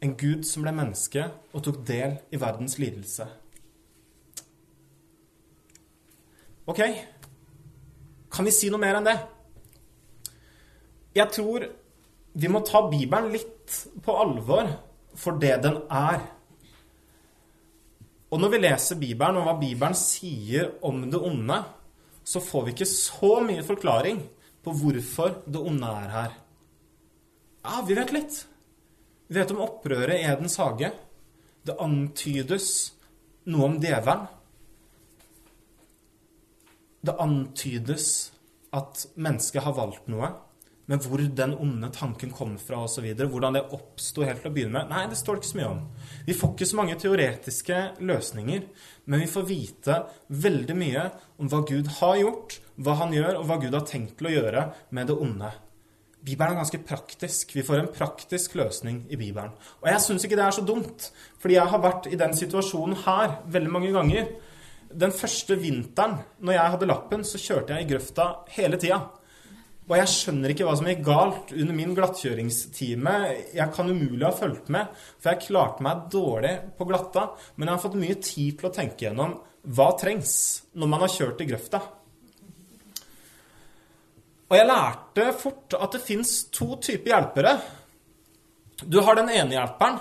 [0.00, 3.28] En Gud som ble menneske og tok del i verdens lidelse.
[6.70, 6.80] Ok,
[8.32, 9.18] kan vi si noe mer enn det?
[11.18, 11.68] Jeg tror
[12.32, 13.74] vi må ta Bibelen litt
[14.04, 14.70] på alvor
[15.18, 16.20] for det den er.
[18.30, 21.58] Og når vi leser Bibelen, og hva Bibelen sier om det onde,
[22.24, 24.20] så får vi ikke så mye forklaring
[24.62, 26.36] på hvorfor det onde er her.
[27.64, 28.36] Ja, vi vet litt.
[29.26, 30.92] Vi vet om opprøret i Edens hage.
[31.66, 32.68] Det antydes
[33.50, 34.28] noe om djevelen.
[37.00, 38.06] Det antydes
[38.76, 40.30] at mennesket har valgt noe.
[40.90, 44.80] Men hvor den onde tanken kom fra osv., hvordan det oppsto helt til å begynne
[44.80, 45.84] med, nei, det står det ikke så mye om.
[46.26, 48.64] Vi får ikke så mange teoretiske løsninger,
[49.06, 49.98] men vi får vite
[50.48, 51.04] veldig mye
[51.38, 54.34] om hva Gud har gjort, hva han gjør, og hva Gud har tenkt til å
[54.34, 54.64] gjøre
[54.98, 55.52] med det onde.
[56.20, 57.54] Bibelen er ganske praktisk.
[57.54, 59.54] Vi får en praktisk løsning i Bibelen.
[59.80, 61.06] Og jeg syns ikke det er så dumt,
[61.40, 64.26] fordi jeg har vært i den situasjonen her veldig mange ganger.
[64.90, 69.00] Den første vinteren når jeg hadde lappen, så kjørte jeg i grøfta hele tida.
[69.90, 73.14] Og jeg skjønner ikke hva som gikk galt under min glattkjøringstime.
[73.56, 74.86] Jeg kan umulig ha fulgt med,
[75.18, 77.24] for jeg klarte meg dårlig på glatta.
[77.56, 79.34] Men jeg har fått mye tid til å tenke gjennom
[79.66, 80.34] hva trengs
[80.78, 81.82] når man har kjørt i grøfta.
[84.50, 87.56] Og jeg lærte fort at det fins to typer hjelpere.
[88.86, 89.98] Du har den ene hjelperen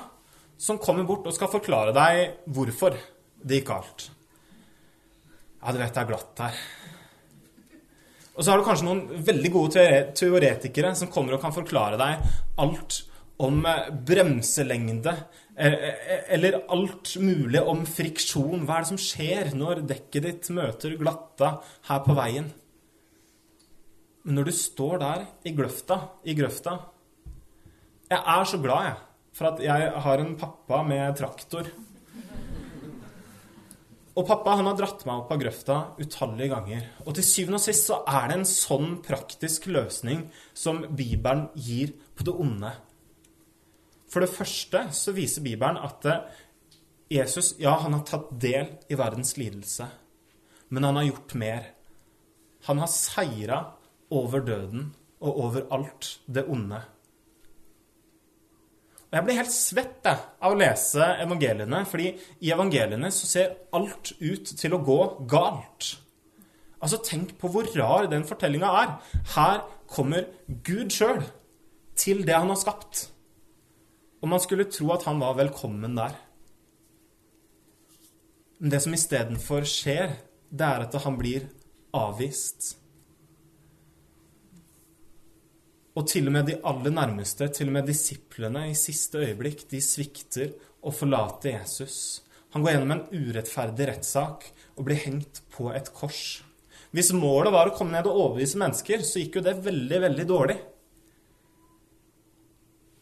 [0.60, 2.93] som kommer bort og skal forklare deg hvorfor
[3.41, 4.12] det gikk galt.
[5.60, 6.62] Ja, du vet det er glatt her.
[8.39, 12.21] Og så har du kanskje noen veldig gode teoretikere som kommer og kan forklare deg
[12.63, 13.02] alt
[13.43, 15.12] om eh, bremselengde,
[15.60, 18.63] eh, eh, eller alt mulig om friksjon.
[18.63, 21.58] Hva er det som skjer når dekket ditt møter glatta
[21.89, 22.47] her på veien?
[24.23, 26.78] Men når du står der i grøfta, i grøfta
[28.10, 28.95] Jeg er så glad, jeg,
[29.36, 31.67] for at jeg har en pappa med traktor.
[34.19, 36.88] Og pappa han har dratt meg opp av grøfta utallige ganger.
[37.05, 41.93] Og til syvende og sist så er det en sånn praktisk løsning som Bibelen gir
[42.19, 42.73] på det onde.
[44.12, 46.38] For det første så viser Bibelen at eh,
[47.10, 49.88] Jesus ja, han har tatt del i verdens lidelse,
[50.69, 51.69] men han har gjort mer.
[52.67, 53.62] Han har seira
[54.13, 54.89] over døden
[55.23, 56.82] og over alt det onde.
[59.10, 62.12] Og Jeg blir helt svett av å lese evangeliene, fordi
[62.45, 65.95] i evangeliene så ser alt ut til å gå galt.
[66.80, 68.93] Altså, tenk på hvor rar den fortellinga er.
[69.34, 71.24] Her kommer Gud sjøl
[72.00, 73.08] til det han har skapt.
[74.22, 76.13] Og man skulle tro at han var velkommen der.
[78.60, 80.17] Men det som istedenfor skjer,
[80.52, 81.48] det er at han blir
[81.95, 82.76] avvist.
[85.99, 89.81] Og til og med de aller nærmeste, til og med disiplene i siste øyeblikk, de
[89.83, 92.21] svikter og forlater Jesus.
[92.53, 94.45] Han går gjennom en urettferdig rettssak
[94.77, 96.39] og blir hengt på et kors.
[96.95, 100.27] Hvis målet var å komme ned og overbevise mennesker, så gikk jo det veldig, veldig
[100.31, 100.57] dårlig.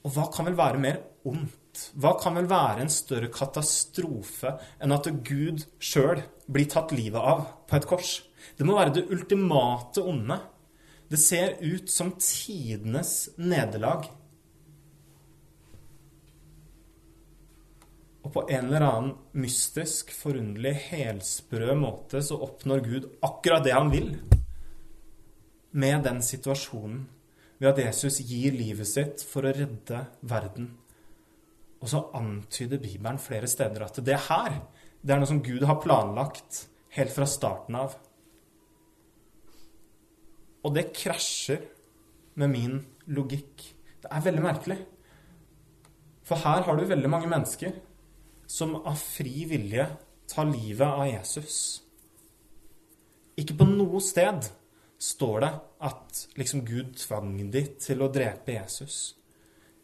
[0.03, 1.85] Og hva kan vel være mer ondt?
[2.01, 7.45] Hva kan vel være en større katastrofe enn at Gud sjøl blir tatt livet av
[7.69, 8.13] på et kors?
[8.57, 10.39] Det må være det ultimate onde.
[11.07, 14.09] Det ser ut som tidenes nederlag.
[18.27, 23.93] Og på en eller annen mystisk, forunderlig, helsprø måte så oppnår Gud akkurat det han
[23.93, 24.09] vil
[25.77, 27.05] med den situasjonen,
[27.57, 30.73] ved at Jesus gir livet sitt for å redde verden.
[31.81, 34.59] Og så antyder Bibelen flere steder at det her,
[35.01, 36.65] det er noe som Gud har planlagt
[36.97, 37.95] helt fra starten av.
[40.67, 41.63] Og det krasjer
[42.37, 42.77] med min
[43.07, 43.63] logikk.
[44.03, 44.77] Det er veldig merkelig.
[46.27, 47.77] For her har du veldig mange mennesker
[48.47, 49.85] som av fri vilje
[50.27, 51.59] tar livet av Jesus.
[53.39, 54.49] Ikke på noe sted
[54.99, 55.51] står det
[55.87, 59.15] at liksom Gud tvang de til å drepe Jesus.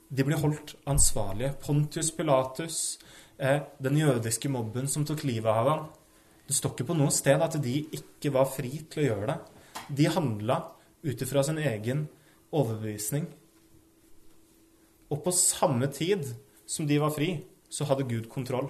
[0.09, 1.53] De blir holdt ansvarlige.
[1.63, 2.99] Pontius Pilatus,
[3.37, 5.87] eh, den jødiske mobben som tok livet av ham.
[6.47, 9.39] Det står ikke på noe sted at de ikke var fri til å gjøre det.
[9.95, 10.59] De handla
[11.03, 12.07] ut ifra sin egen
[12.53, 13.27] overbevisning.
[15.11, 16.25] Og på samme tid
[16.65, 17.35] som de var fri,
[17.69, 18.69] så hadde Gud kontroll.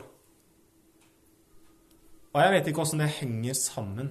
[2.34, 4.10] Og jeg vet ikke åssen det henger sammen.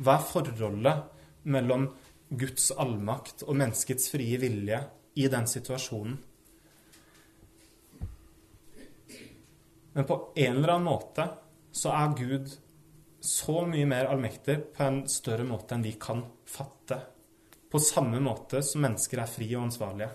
[0.00, 1.02] Hva er forholdet
[1.44, 1.90] mellom
[2.30, 4.80] Guds allmakt og menneskets frie vilje
[5.20, 6.16] i den situasjonen?
[9.92, 11.26] Men på en eller annen måte
[11.74, 12.52] så er Gud
[13.20, 16.98] så mye mer allmektig på en større måte enn vi kan fatte.
[17.70, 20.10] På samme måte som mennesker er fri og ansvarlige.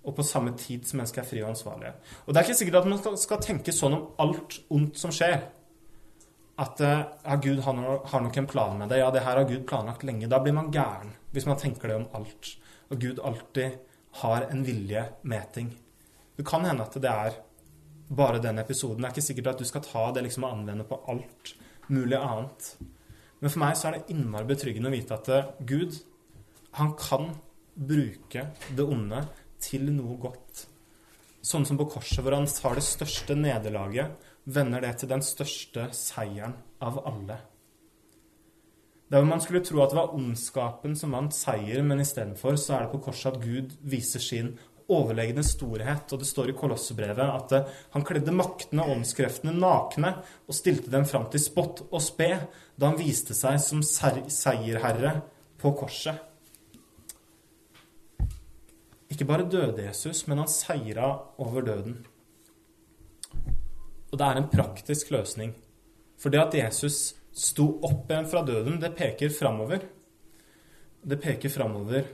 [0.00, 1.92] Og på samme tid som mennesker er fri og ansvarlige.
[2.24, 5.36] Og det er ikke sikkert at man skal tenke sånn om alt ondt som skjer.
[6.60, 9.02] At eh, ja, Gud har nok en plan med det.
[9.02, 10.28] Ja, det her har Gud planlagt lenge.
[10.28, 12.54] Da blir man gæren hvis man tenker det om alt.
[12.90, 13.78] Og Gud alltid
[14.24, 15.70] har en vilje med ting.
[16.36, 17.36] Det kan hende at det er
[18.10, 19.04] bare den episoden.
[19.04, 21.54] Det er ikke sikkert at du skal ta det liksom og anvende på alt
[21.92, 22.72] mulig annet.
[23.40, 26.00] Men for meg så er det innmari betryggende å vite at eh, Gud,
[26.78, 27.30] han kan
[27.74, 29.24] bruke det onde
[29.62, 30.66] til noe godt.
[31.40, 35.88] Sånn som på korset, hvor han tar det største nederlaget, vender det til den største
[35.96, 37.38] seieren av alle.
[39.10, 42.84] Der man skulle tro at det var ondskapen som vant seier, men istedenfor så er
[42.84, 44.52] det på korset at Gud viser sin
[44.92, 46.10] overlegne storhet.
[46.12, 50.92] Og det står i Kolossebrevet at eh, han kledde maktene og åndskreftene nakne og stilte
[50.92, 52.32] dem fram til spott og spe
[52.76, 55.20] da han viste seg som seierherre
[55.60, 56.26] på korset.
[59.10, 61.10] Ikke bare døde Jesus, men han seira
[61.42, 61.98] over døden.
[64.10, 65.52] Og det er en praktisk løsning.
[66.18, 69.82] For det at Jesus sto opp igjen fra døden, det peker framover.
[71.00, 72.06] Det peker framover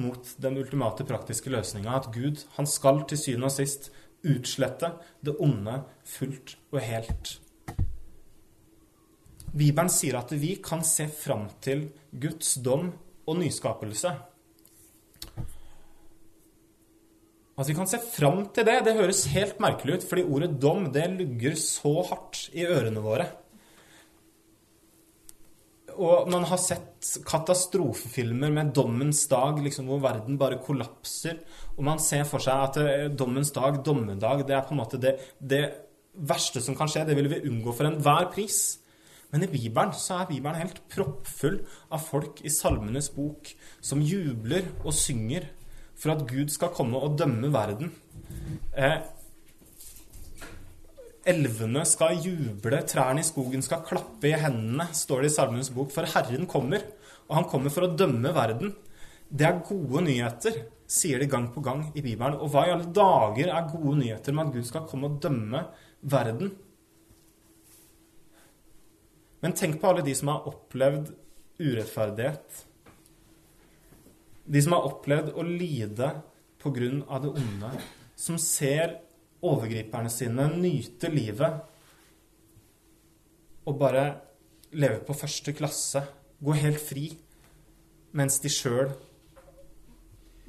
[0.00, 3.90] mot den ultimate praktiske løsninga at Gud, han skal til syvende og sist
[4.24, 7.38] utslette det onde fullt og helt.
[9.54, 12.88] Bibelen sier at vi kan se fram til Guds dom
[13.24, 14.10] og nyskapelse.
[17.54, 20.88] At vi kan se fram til det, det høres helt merkelig ut, fordi ordet dom
[20.94, 23.28] det lugger så hardt i ørene våre.
[25.96, 31.40] Og man har sett katastrofefilmer med dommens dag, liksom, hvor verden bare kollapser.
[31.76, 35.00] Og man ser for seg at eh, dommens dag, dommedag, det er på en måte
[35.00, 35.64] det, det
[36.14, 37.06] verste som kan skje.
[37.08, 38.78] Det vil vi unngå for enhver pris.
[39.34, 41.58] Men i Bibelen så er Bibelen helt proppfull
[41.90, 43.50] av folk i Salmenes bok
[43.82, 45.48] som jubler og synger
[45.98, 47.90] for at Gud skal komme og dømme verden.
[48.76, 49.00] Eh,
[51.24, 55.92] Elvene skal juble, trærne i skogen skal klappe i hendene, står det i Salmenes bok.
[55.94, 56.84] For Herren kommer,
[57.30, 58.74] og han kommer for å dømme verden.
[59.32, 62.36] Det er gode nyheter, sier de gang på gang i Bibelen.
[62.36, 65.64] Og hva i alle dager er gode nyheter med at Gud skal komme og dømme
[66.12, 66.52] verden?
[69.44, 71.10] Men tenk på alle de som har opplevd
[71.60, 72.60] urettferdighet.
[74.44, 76.12] De som har opplevd å lide
[76.60, 77.72] på grunn av det onde.
[78.16, 78.98] Som ser
[79.44, 81.62] overgriperne sine nyte livet
[83.64, 84.04] og bare
[84.76, 86.02] leve på første klasse,
[86.44, 87.08] gå helt fri,
[88.14, 88.92] mens de sjøl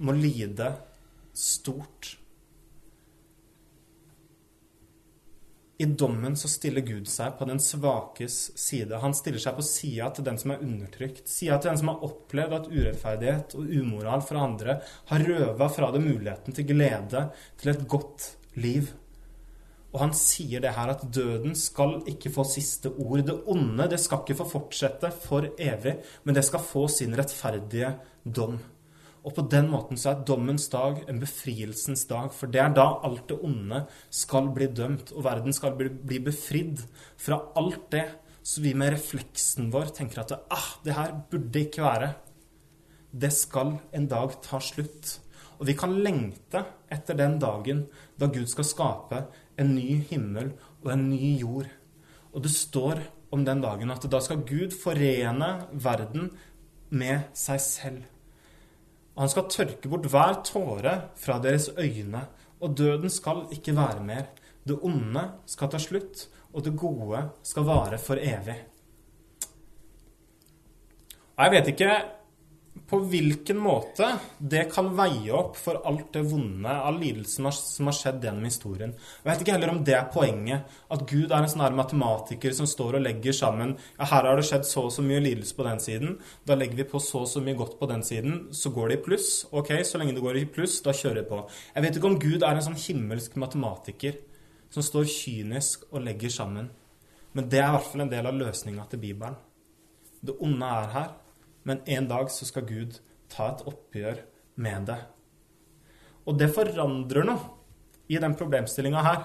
[0.04, 0.74] må lide
[1.36, 2.16] stort.
[5.78, 8.96] I dommen så stiller Gud seg på den svakes side.
[9.02, 11.28] Han stiller seg på sida til den som er undertrykt.
[11.28, 14.78] Sida til den som har opplevd at urettferdighet og umoral fra andre
[15.12, 17.26] har røva fra det muligheten til glede,
[17.60, 18.30] til et godt
[18.60, 18.92] liv.
[19.96, 23.24] Og han sier det her at døden skal ikke få siste ord.
[23.28, 27.94] Det onde det skal ikke få fortsette for evig, men det skal få sin rettferdige
[28.26, 28.58] dom.
[29.26, 32.90] Og på den måten så er dommens dag en befrielsens dag, for det er da
[33.08, 36.84] alt det onde skal bli dømt, og verden skal bli, befridd
[37.18, 38.06] fra alt det
[38.46, 42.12] så vi med refleksen vår tenker at ah, det her burde ikke være.
[43.10, 45.16] Det skal en dag ta slutt.
[45.60, 47.86] Og vi kan lengte etter den dagen
[48.20, 49.22] da Gud skal skape
[49.60, 50.54] en ny himmel
[50.84, 51.70] og en ny jord.
[52.36, 53.02] Og det står
[53.36, 56.30] om den dagen at da skal Gud forene verden
[56.96, 58.04] med seg selv.
[59.16, 62.26] Og han skal tørke bort hver tåre fra deres øyne,
[62.60, 64.28] og døden skal ikke være mer.
[64.68, 68.58] Det onde skal ta slutt, og det gode skal vare for evig.
[71.36, 71.92] Og jeg vet ikke
[72.86, 74.08] på hvilken måte
[74.38, 78.92] det kan veie opp for alt det vonde, all lidelsen som har skjedd gjennom historien.
[79.24, 82.54] Jeg vet ikke heller om det er poenget, at Gud er en sånn her matematiker
[82.58, 85.58] som står og legger sammen ja, her har det skjedd så og så mye lidelse
[85.58, 86.16] på den siden,
[86.46, 89.00] da legger vi på så og så mye godt på den siden, så går det
[89.00, 89.32] i pluss.
[89.56, 91.42] Ok, så lenge det går i pluss, da kjører jeg på.
[91.74, 94.22] Jeg vet ikke om Gud er en sånn himmelsk matematiker
[94.74, 96.70] som står kynisk og legger sammen.
[97.36, 99.38] Men det er i hvert fall en del av løsninga til Bibelen.
[100.26, 101.14] Det onde er her.
[101.66, 103.00] Men en dag så skal Gud
[103.32, 104.22] ta et oppgjør
[104.62, 105.00] med det.
[106.26, 107.52] Og det forandrer noe
[108.10, 109.24] i den problemstillinga her.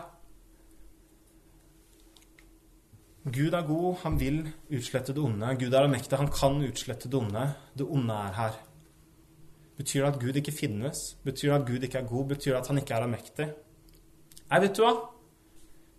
[3.30, 4.40] Gud er god, han vil
[4.72, 5.52] utslette det onde.
[5.60, 7.44] Gud er allmektig, han kan utslette det onde.
[7.76, 8.56] Det onde er her.
[9.76, 11.02] Betyr det at Gud ikke finnes?
[11.24, 12.30] Betyr det at Gud ikke er god?
[12.32, 13.48] Betyr det at han ikke er allmektig?
[14.50, 14.94] Nei, vet du hva?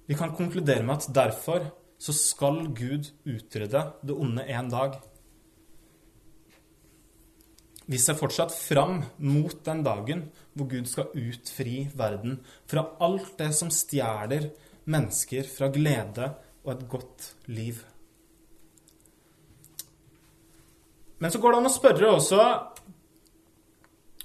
[0.10, 1.70] Vi kan konkludere med at derfor
[2.02, 4.98] så skal Gud utrydde det onde en dag.
[7.86, 13.50] Vi ser fortsatt fram mot den dagen hvor Gud skal utfri verden fra alt det
[13.58, 14.52] som stjeler
[14.92, 16.30] mennesker fra glede
[16.64, 17.82] og et godt liv.
[21.22, 22.44] Men så går det an å spørre også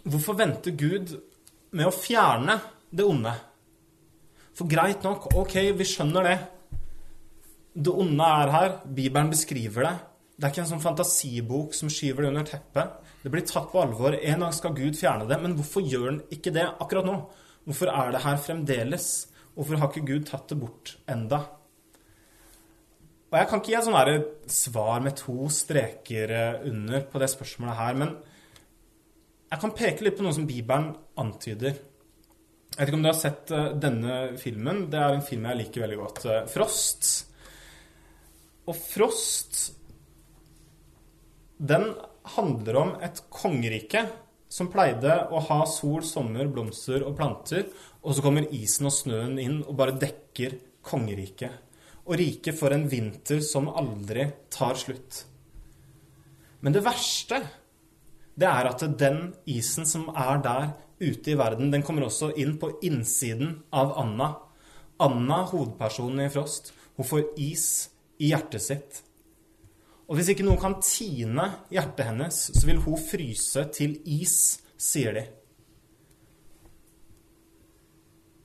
[0.07, 1.17] Hvorfor venter Gud
[1.75, 2.61] med å fjerne
[2.95, 3.33] det onde?
[4.55, 6.37] For greit nok, ok, vi skjønner det.
[7.75, 8.77] Det onde er her.
[8.87, 9.97] Bibelen beskriver det.
[10.37, 12.97] Det er ikke en sånn fantasibok som skyver det under teppet.
[13.23, 14.15] Det blir tatt på alvor.
[14.21, 15.39] En dag skal Gud fjerne det.
[15.41, 17.17] Men hvorfor gjør han ikke det akkurat nå?
[17.67, 19.07] Hvorfor er det her fremdeles?
[19.57, 21.41] Hvorfor har ikke Gud tatt det bort enda?
[23.27, 27.29] Og Jeg kan ikke gi et sånn svar med to streker eh, under på det
[27.33, 28.13] spørsmålet her, men
[29.51, 31.75] jeg kan peke litt på noe som Bibelen antyder.
[32.77, 34.85] Jeg vet ikke om du har sett eh, denne filmen.
[34.93, 36.23] Det er en film jeg liker veldig godt.
[36.31, 37.11] Eh, Frost.
[38.67, 39.61] Og Frost
[41.57, 41.95] Den
[42.37, 44.03] handler om et kongerike
[44.49, 47.67] som pleide å ha sol, sommer, blomster og planter,
[48.05, 51.63] og så kommer isen og snøen inn og bare dekker kongeriket.
[52.07, 55.25] Og riket får en vinter som aldri tar slutt.
[56.63, 57.41] Men det verste,
[58.37, 60.69] det er at den isen som er der
[61.01, 64.31] ute i verden, den kommer også inn på innsiden av Anna.
[65.03, 67.67] Anna, hovedpersonen i Frost, hun får is
[68.23, 69.03] i hjertet sitt.
[70.07, 74.37] Og hvis ikke noen kan tine hjertet hennes, så vil hun fryse til is,
[74.79, 75.25] sier de.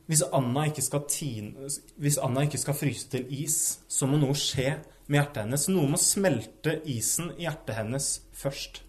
[0.09, 0.66] Hvis Anna
[1.07, 4.74] tine, hvis Anna ikke skal fryse til is, så må noe skje
[5.07, 5.68] med hjertet hennes.
[5.72, 8.82] Noe må smelte isen i hjertet hennes først.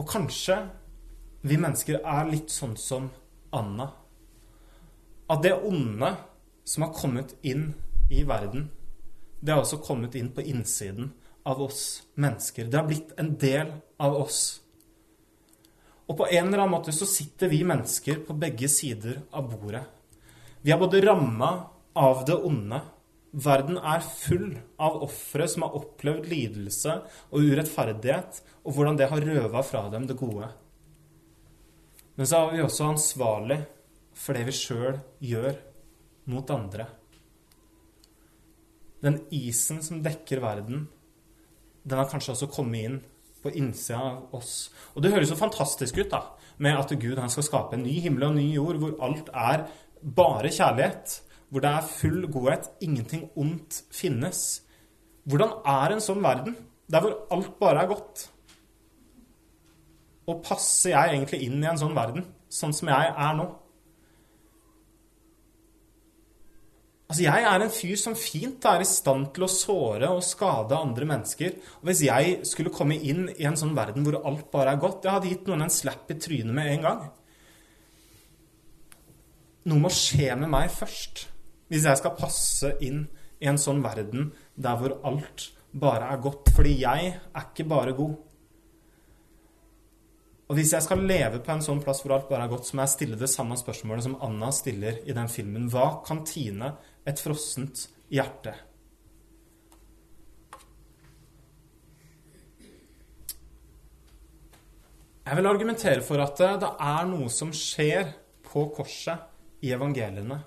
[0.00, 0.56] Og kanskje
[1.46, 3.10] vi mennesker er litt sånn som
[3.54, 3.92] Anna.
[5.30, 6.14] At det onde
[6.66, 7.68] som har kommet inn
[8.10, 8.70] i verden,
[9.42, 11.10] det har også kommet inn på innsiden
[11.42, 12.68] av oss mennesker.
[12.70, 14.60] Det har blitt en del av oss.
[16.06, 19.82] Og på en eller annen måte så sitter vi mennesker på begge sider av bordet.
[20.62, 21.50] Vi er både ramma
[21.98, 22.78] av det onde.
[23.32, 26.98] Verden er full av ofre som har opplevd lidelse
[27.32, 30.52] og urettferdighet, og hvordan det har røva fra dem det gode.
[32.14, 33.62] Men så er vi også ansvarlig
[34.14, 35.56] for det vi sjøl gjør
[36.30, 36.86] mot andre.
[39.02, 40.86] Den isen som dekker verden,
[41.82, 43.00] den har kanskje også kommet inn
[43.42, 44.70] på innsida av oss.
[44.94, 46.22] Og det høres så fantastisk ut, da,
[46.62, 49.32] med at Gud han skal skape en ny himmel og en ny jord hvor alt
[49.34, 49.66] er
[50.02, 51.16] bare kjærlighet.
[51.52, 52.68] Hvor det er full godhet.
[52.80, 54.62] Ingenting ondt finnes.
[55.28, 56.54] Hvordan er en sånn verden?
[56.88, 58.22] Der hvor alt bare er godt.
[60.30, 63.48] Og passer jeg egentlig inn i en sånn verden, sånn som jeg er nå?
[67.12, 70.72] Altså, Jeg er en fyr som fint er i stand til å såre og skade
[70.72, 71.58] andre mennesker.
[71.82, 75.04] Og Hvis jeg skulle komme inn i en sånn verden hvor alt bare er godt
[75.04, 77.02] Jeg hadde gitt noen en slapp i trynet med en gang.
[79.68, 81.26] Noe må skje med meg først
[81.72, 83.04] hvis jeg skal passe inn
[83.40, 86.48] i en sånn verden der hvor alt bare er godt.
[86.56, 88.16] Fordi jeg er ikke bare god.
[90.48, 92.76] Og hvis jeg skal leve på en sånn plass hvor alt bare er godt, så
[92.76, 95.68] må jeg stille det samme spørsmålet som Anna stiller i den filmen.
[95.72, 96.74] Hva kan Tine
[97.08, 98.54] et frossent hjerte.
[105.22, 108.10] Jeg vil argumentere for at det er noe som skjer
[108.46, 110.40] på korset i evangeliene.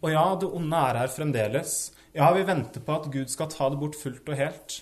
[0.00, 1.74] Og ja, det onde er her fremdeles.
[2.16, 4.80] Ja, vi venter på at Gud skal ta det bort fullt og helt.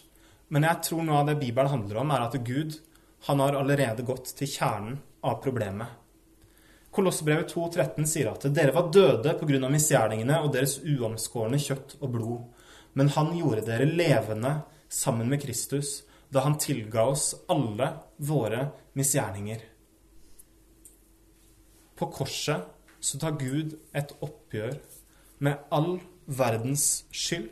[0.48, 2.78] Men jeg tror noe av det Bibelen handler om, er at Gud
[3.26, 6.07] han har allerede gått til kjernen av problemet.
[6.94, 9.68] Kolossebrevet 2,13 sier at dere var døde pga.
[9.68, 12.38] misgjerningene og deres uomskårne kjøtt og blod,
[12.94, 19.60] men han gjorde dere levende sammen med Kristus da han tilga oss alle våre misgjerninger.
[21.98, 22.66] På korset
[23.00, 24.78] så tar Gud et oppgjør
[25.44, 27.48] med all verdens skyld.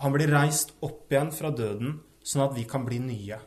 [0.00, 3.40] Han blir reist opp igjen fra døden, sånn at vi kan bli nye.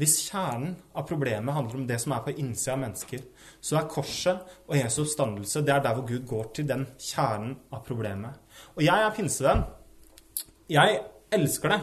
[0.00, 3.20] Hvis kjernen av problemet handler om det som er på innsida av mennesker,
[3.62, 7.54] så er korset og Jesu oppstandelse det er der hvor Gud går til den kjernen
[7.70, 8.40] av problemet.
[8.74, 9.62] Og jeg er pinsevenn.
[10.72, 10.98] Jeg
[11.34, 11.82] elsker det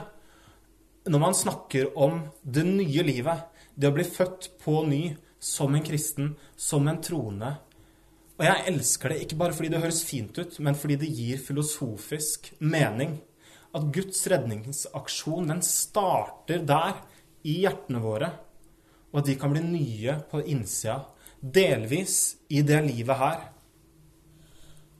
[1.11, 3.47] når man snakker om det nye livet.
[3.73, 5.03] Det å bli født på ny
[5.41, 7.55] som en kristen, som en troende.
[8.37, 11.41] Og jeg elsker det ikke bare fordi det høres fint ut, men fordi det gir
[11.41, 13.19] filosofisk mening.
[13.71, 16.99] At Guds redningsaksjon, den starter der
[17.47, 18.29] i hjertene våre,
[19.11, 21.01] og at de kan bli nye på innsida,
[21.41, 23.41] delvis i det livet her,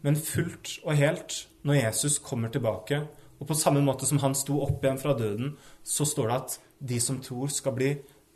[0.01, 1.35] men fullt og helt
[1.67, 3.03] når Jesus kommer tilbake.
[3.41, 6.57] Og på samme måte som han sto opp igjen fra døden, så står det at
[6.91, 7.91] de som tror, skal bli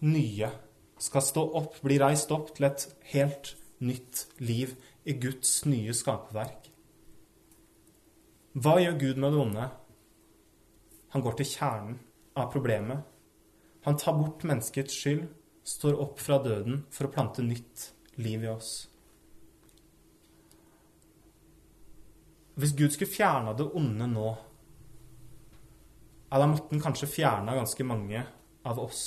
[0.06, 0.50] nye.
[1.02, 4.76] Skal stå opp, bli reist opp til et helt nytt liv
[5.06, 6.70] i Guds nye skaperverk.
[8.56, 9.66] Hva gjør Gud med det onde?
[11.14, 11.98] Han går til kjernen
[12.38, 13.02] av problemet.
[13.86, 15.28] Han tar bort menneskets skyld,
[15.66, 18.72] står opp fra døden for å plante nytt liv i oss.
[22.56, 24.30] Hvis Gud skulle fjerna det onde nå,
[26.32, 28.24] ja, da måtte han kanskje fjerna ganske mange
[28.66, 29.04] av oss.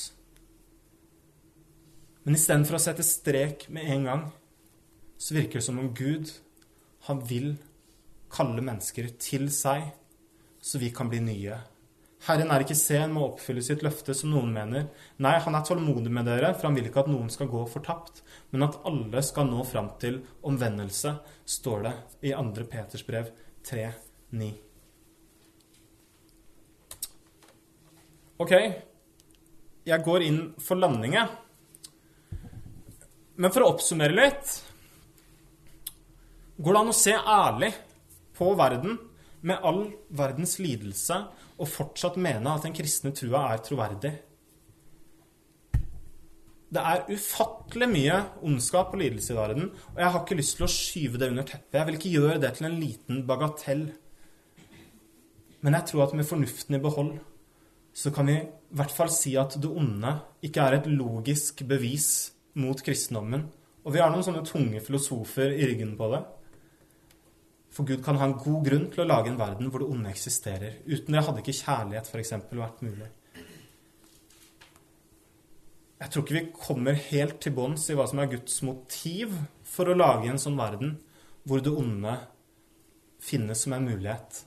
[2.22, 4.22] Men istedenfor å sette strek med en gang,
[5.18, 6.30] så virker det som om Gud,
[7.08, 7.56] han vil
[8.30, 9.90] kalle mennesker til seg,
[10.62, 11.58] så vi kan bli nye
[12.26, 14.88] Herren er ikke sen med å oppfylle sitt løfte, som noen mener.
[15.22, 18.24] Nei, han er tålmodig med dere, for han vil ikke at noen skal gå fortapt,
[18.50, 21.14] men at alle skal nå fram til omvendelse,
[21.46, 21.94] står det
[22.30, 22.66] i 2.
[22.72, 23.30] Peters brev
[23.70, 24.50] 3,9.
[28.38, 28.54] Ok,
[29.88, 31.18] jeg går inn for landing,
[33.38, 34.52] Men for å oppsummere litt
[36.58, 37.68] Går det an å se ærlig
[38.34, 38.96] på verden
[39.46, 39.84] med all
[40.18, 41.20] verdens lidelse
[41.58, 44.12] og fortsatt mene at den kristne trua er troverdig.
[46.68, 50.66] Det er ufattelig mye ondskap og lidelse i verden, og jeg har ikke lyst til
[50.66, 51.78] å skyve det under teppet.
[51.78, 53.86] Jeg vil ikke gjøre det til en liten bagatell.
[55.64, 57.14] Men jeg tror at med fornuften i behold
[57.98, 60.12] så kan vi i hvert fall si at det onde
[60.44, 63.48] ikke er et logisk bevis mot kristendommen.
[63.88, 66.20] Og vi har noen sånne tunge filosofer i ryggen på det.
[67.74, 70.10] For Gud kan ha en god grunn til å lage en verden hvor det onde
[70.10, 70.80] eksisterer.
[70.88, 72.34] Uten det hadde ikke kjærlighet f.eks.
[72.50, 73.10] vært mulig.
[75.98, 79.34] Jeg tror ikke vi kommer helt til bunns i hva som er Guds motiv
[79.66, 80.96] for å lage en sånn verden
[81.48, 82.14] hvor det onde
[83.22, 84.44] finnes som en mulighet.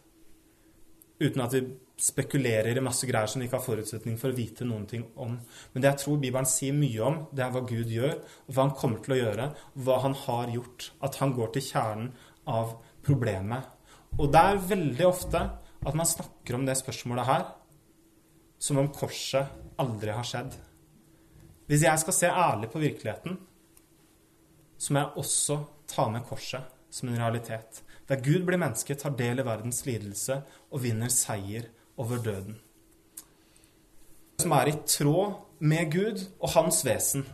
[1.22, 1.65] Uten at vi
[2.01, 5.36] spekulerer i masse greier som vi ikke har forutsetning for å vite noen ting om.
[5.74, 8.15] Men det jeg tror Bibelen sier mye om, det er hva Gud gjør,
[8.47, 9.49] hva han kommer til å gjøre,
[9.86, 10.88] hva han har gjort.
[11.05, 12.09] At han går til kjernen
[12.49, 12.74] av
[13.06, 13.68] problemet.
[14.20, 15.41] Og det er veldig ofte
[15.82, 17.45] at man snakker om det spørsmålet her
[18.62, 20.54] som om korset aldri har skjedd.
[21.66, 23.39] Hvis jeg skal se ærlig på virkeligheten,
[24.78, 25.58] så må jeg også
[25.89, 27.82] ta med korset som en realitet.
[28.10, 32.58] Der Gud blir menneske, tar del i verdens lidelse og vinner seier over døden.
[34.41, 37.26] Som er i tråd med Gud og hans vesen.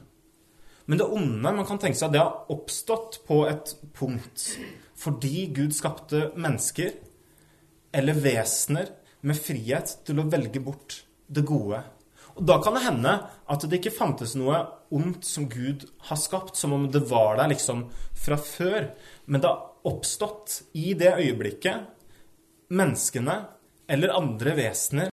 [0.85, 4.53] Men det onde man kan tenke seg, det har oppstått på et punkt
[4.97, 6.95] fordi Gud skapte mennesker
[7.95, 8.89] eller vesener
[9.21, 11.83] med frihet til å velge bort det gode.
[12.37, 13.13] Og Da kan det hende
[13.49, 14.59] at det ikke fantes noe
[14.93, 18.91] ondt som Gud har skapt, som om det var der liksom fra før.
[19.25, 21.87] Men det har oppstått i det øyeblikket
[22.69, 23.37] menneskene
[23.89, 25.05] eller andre vesener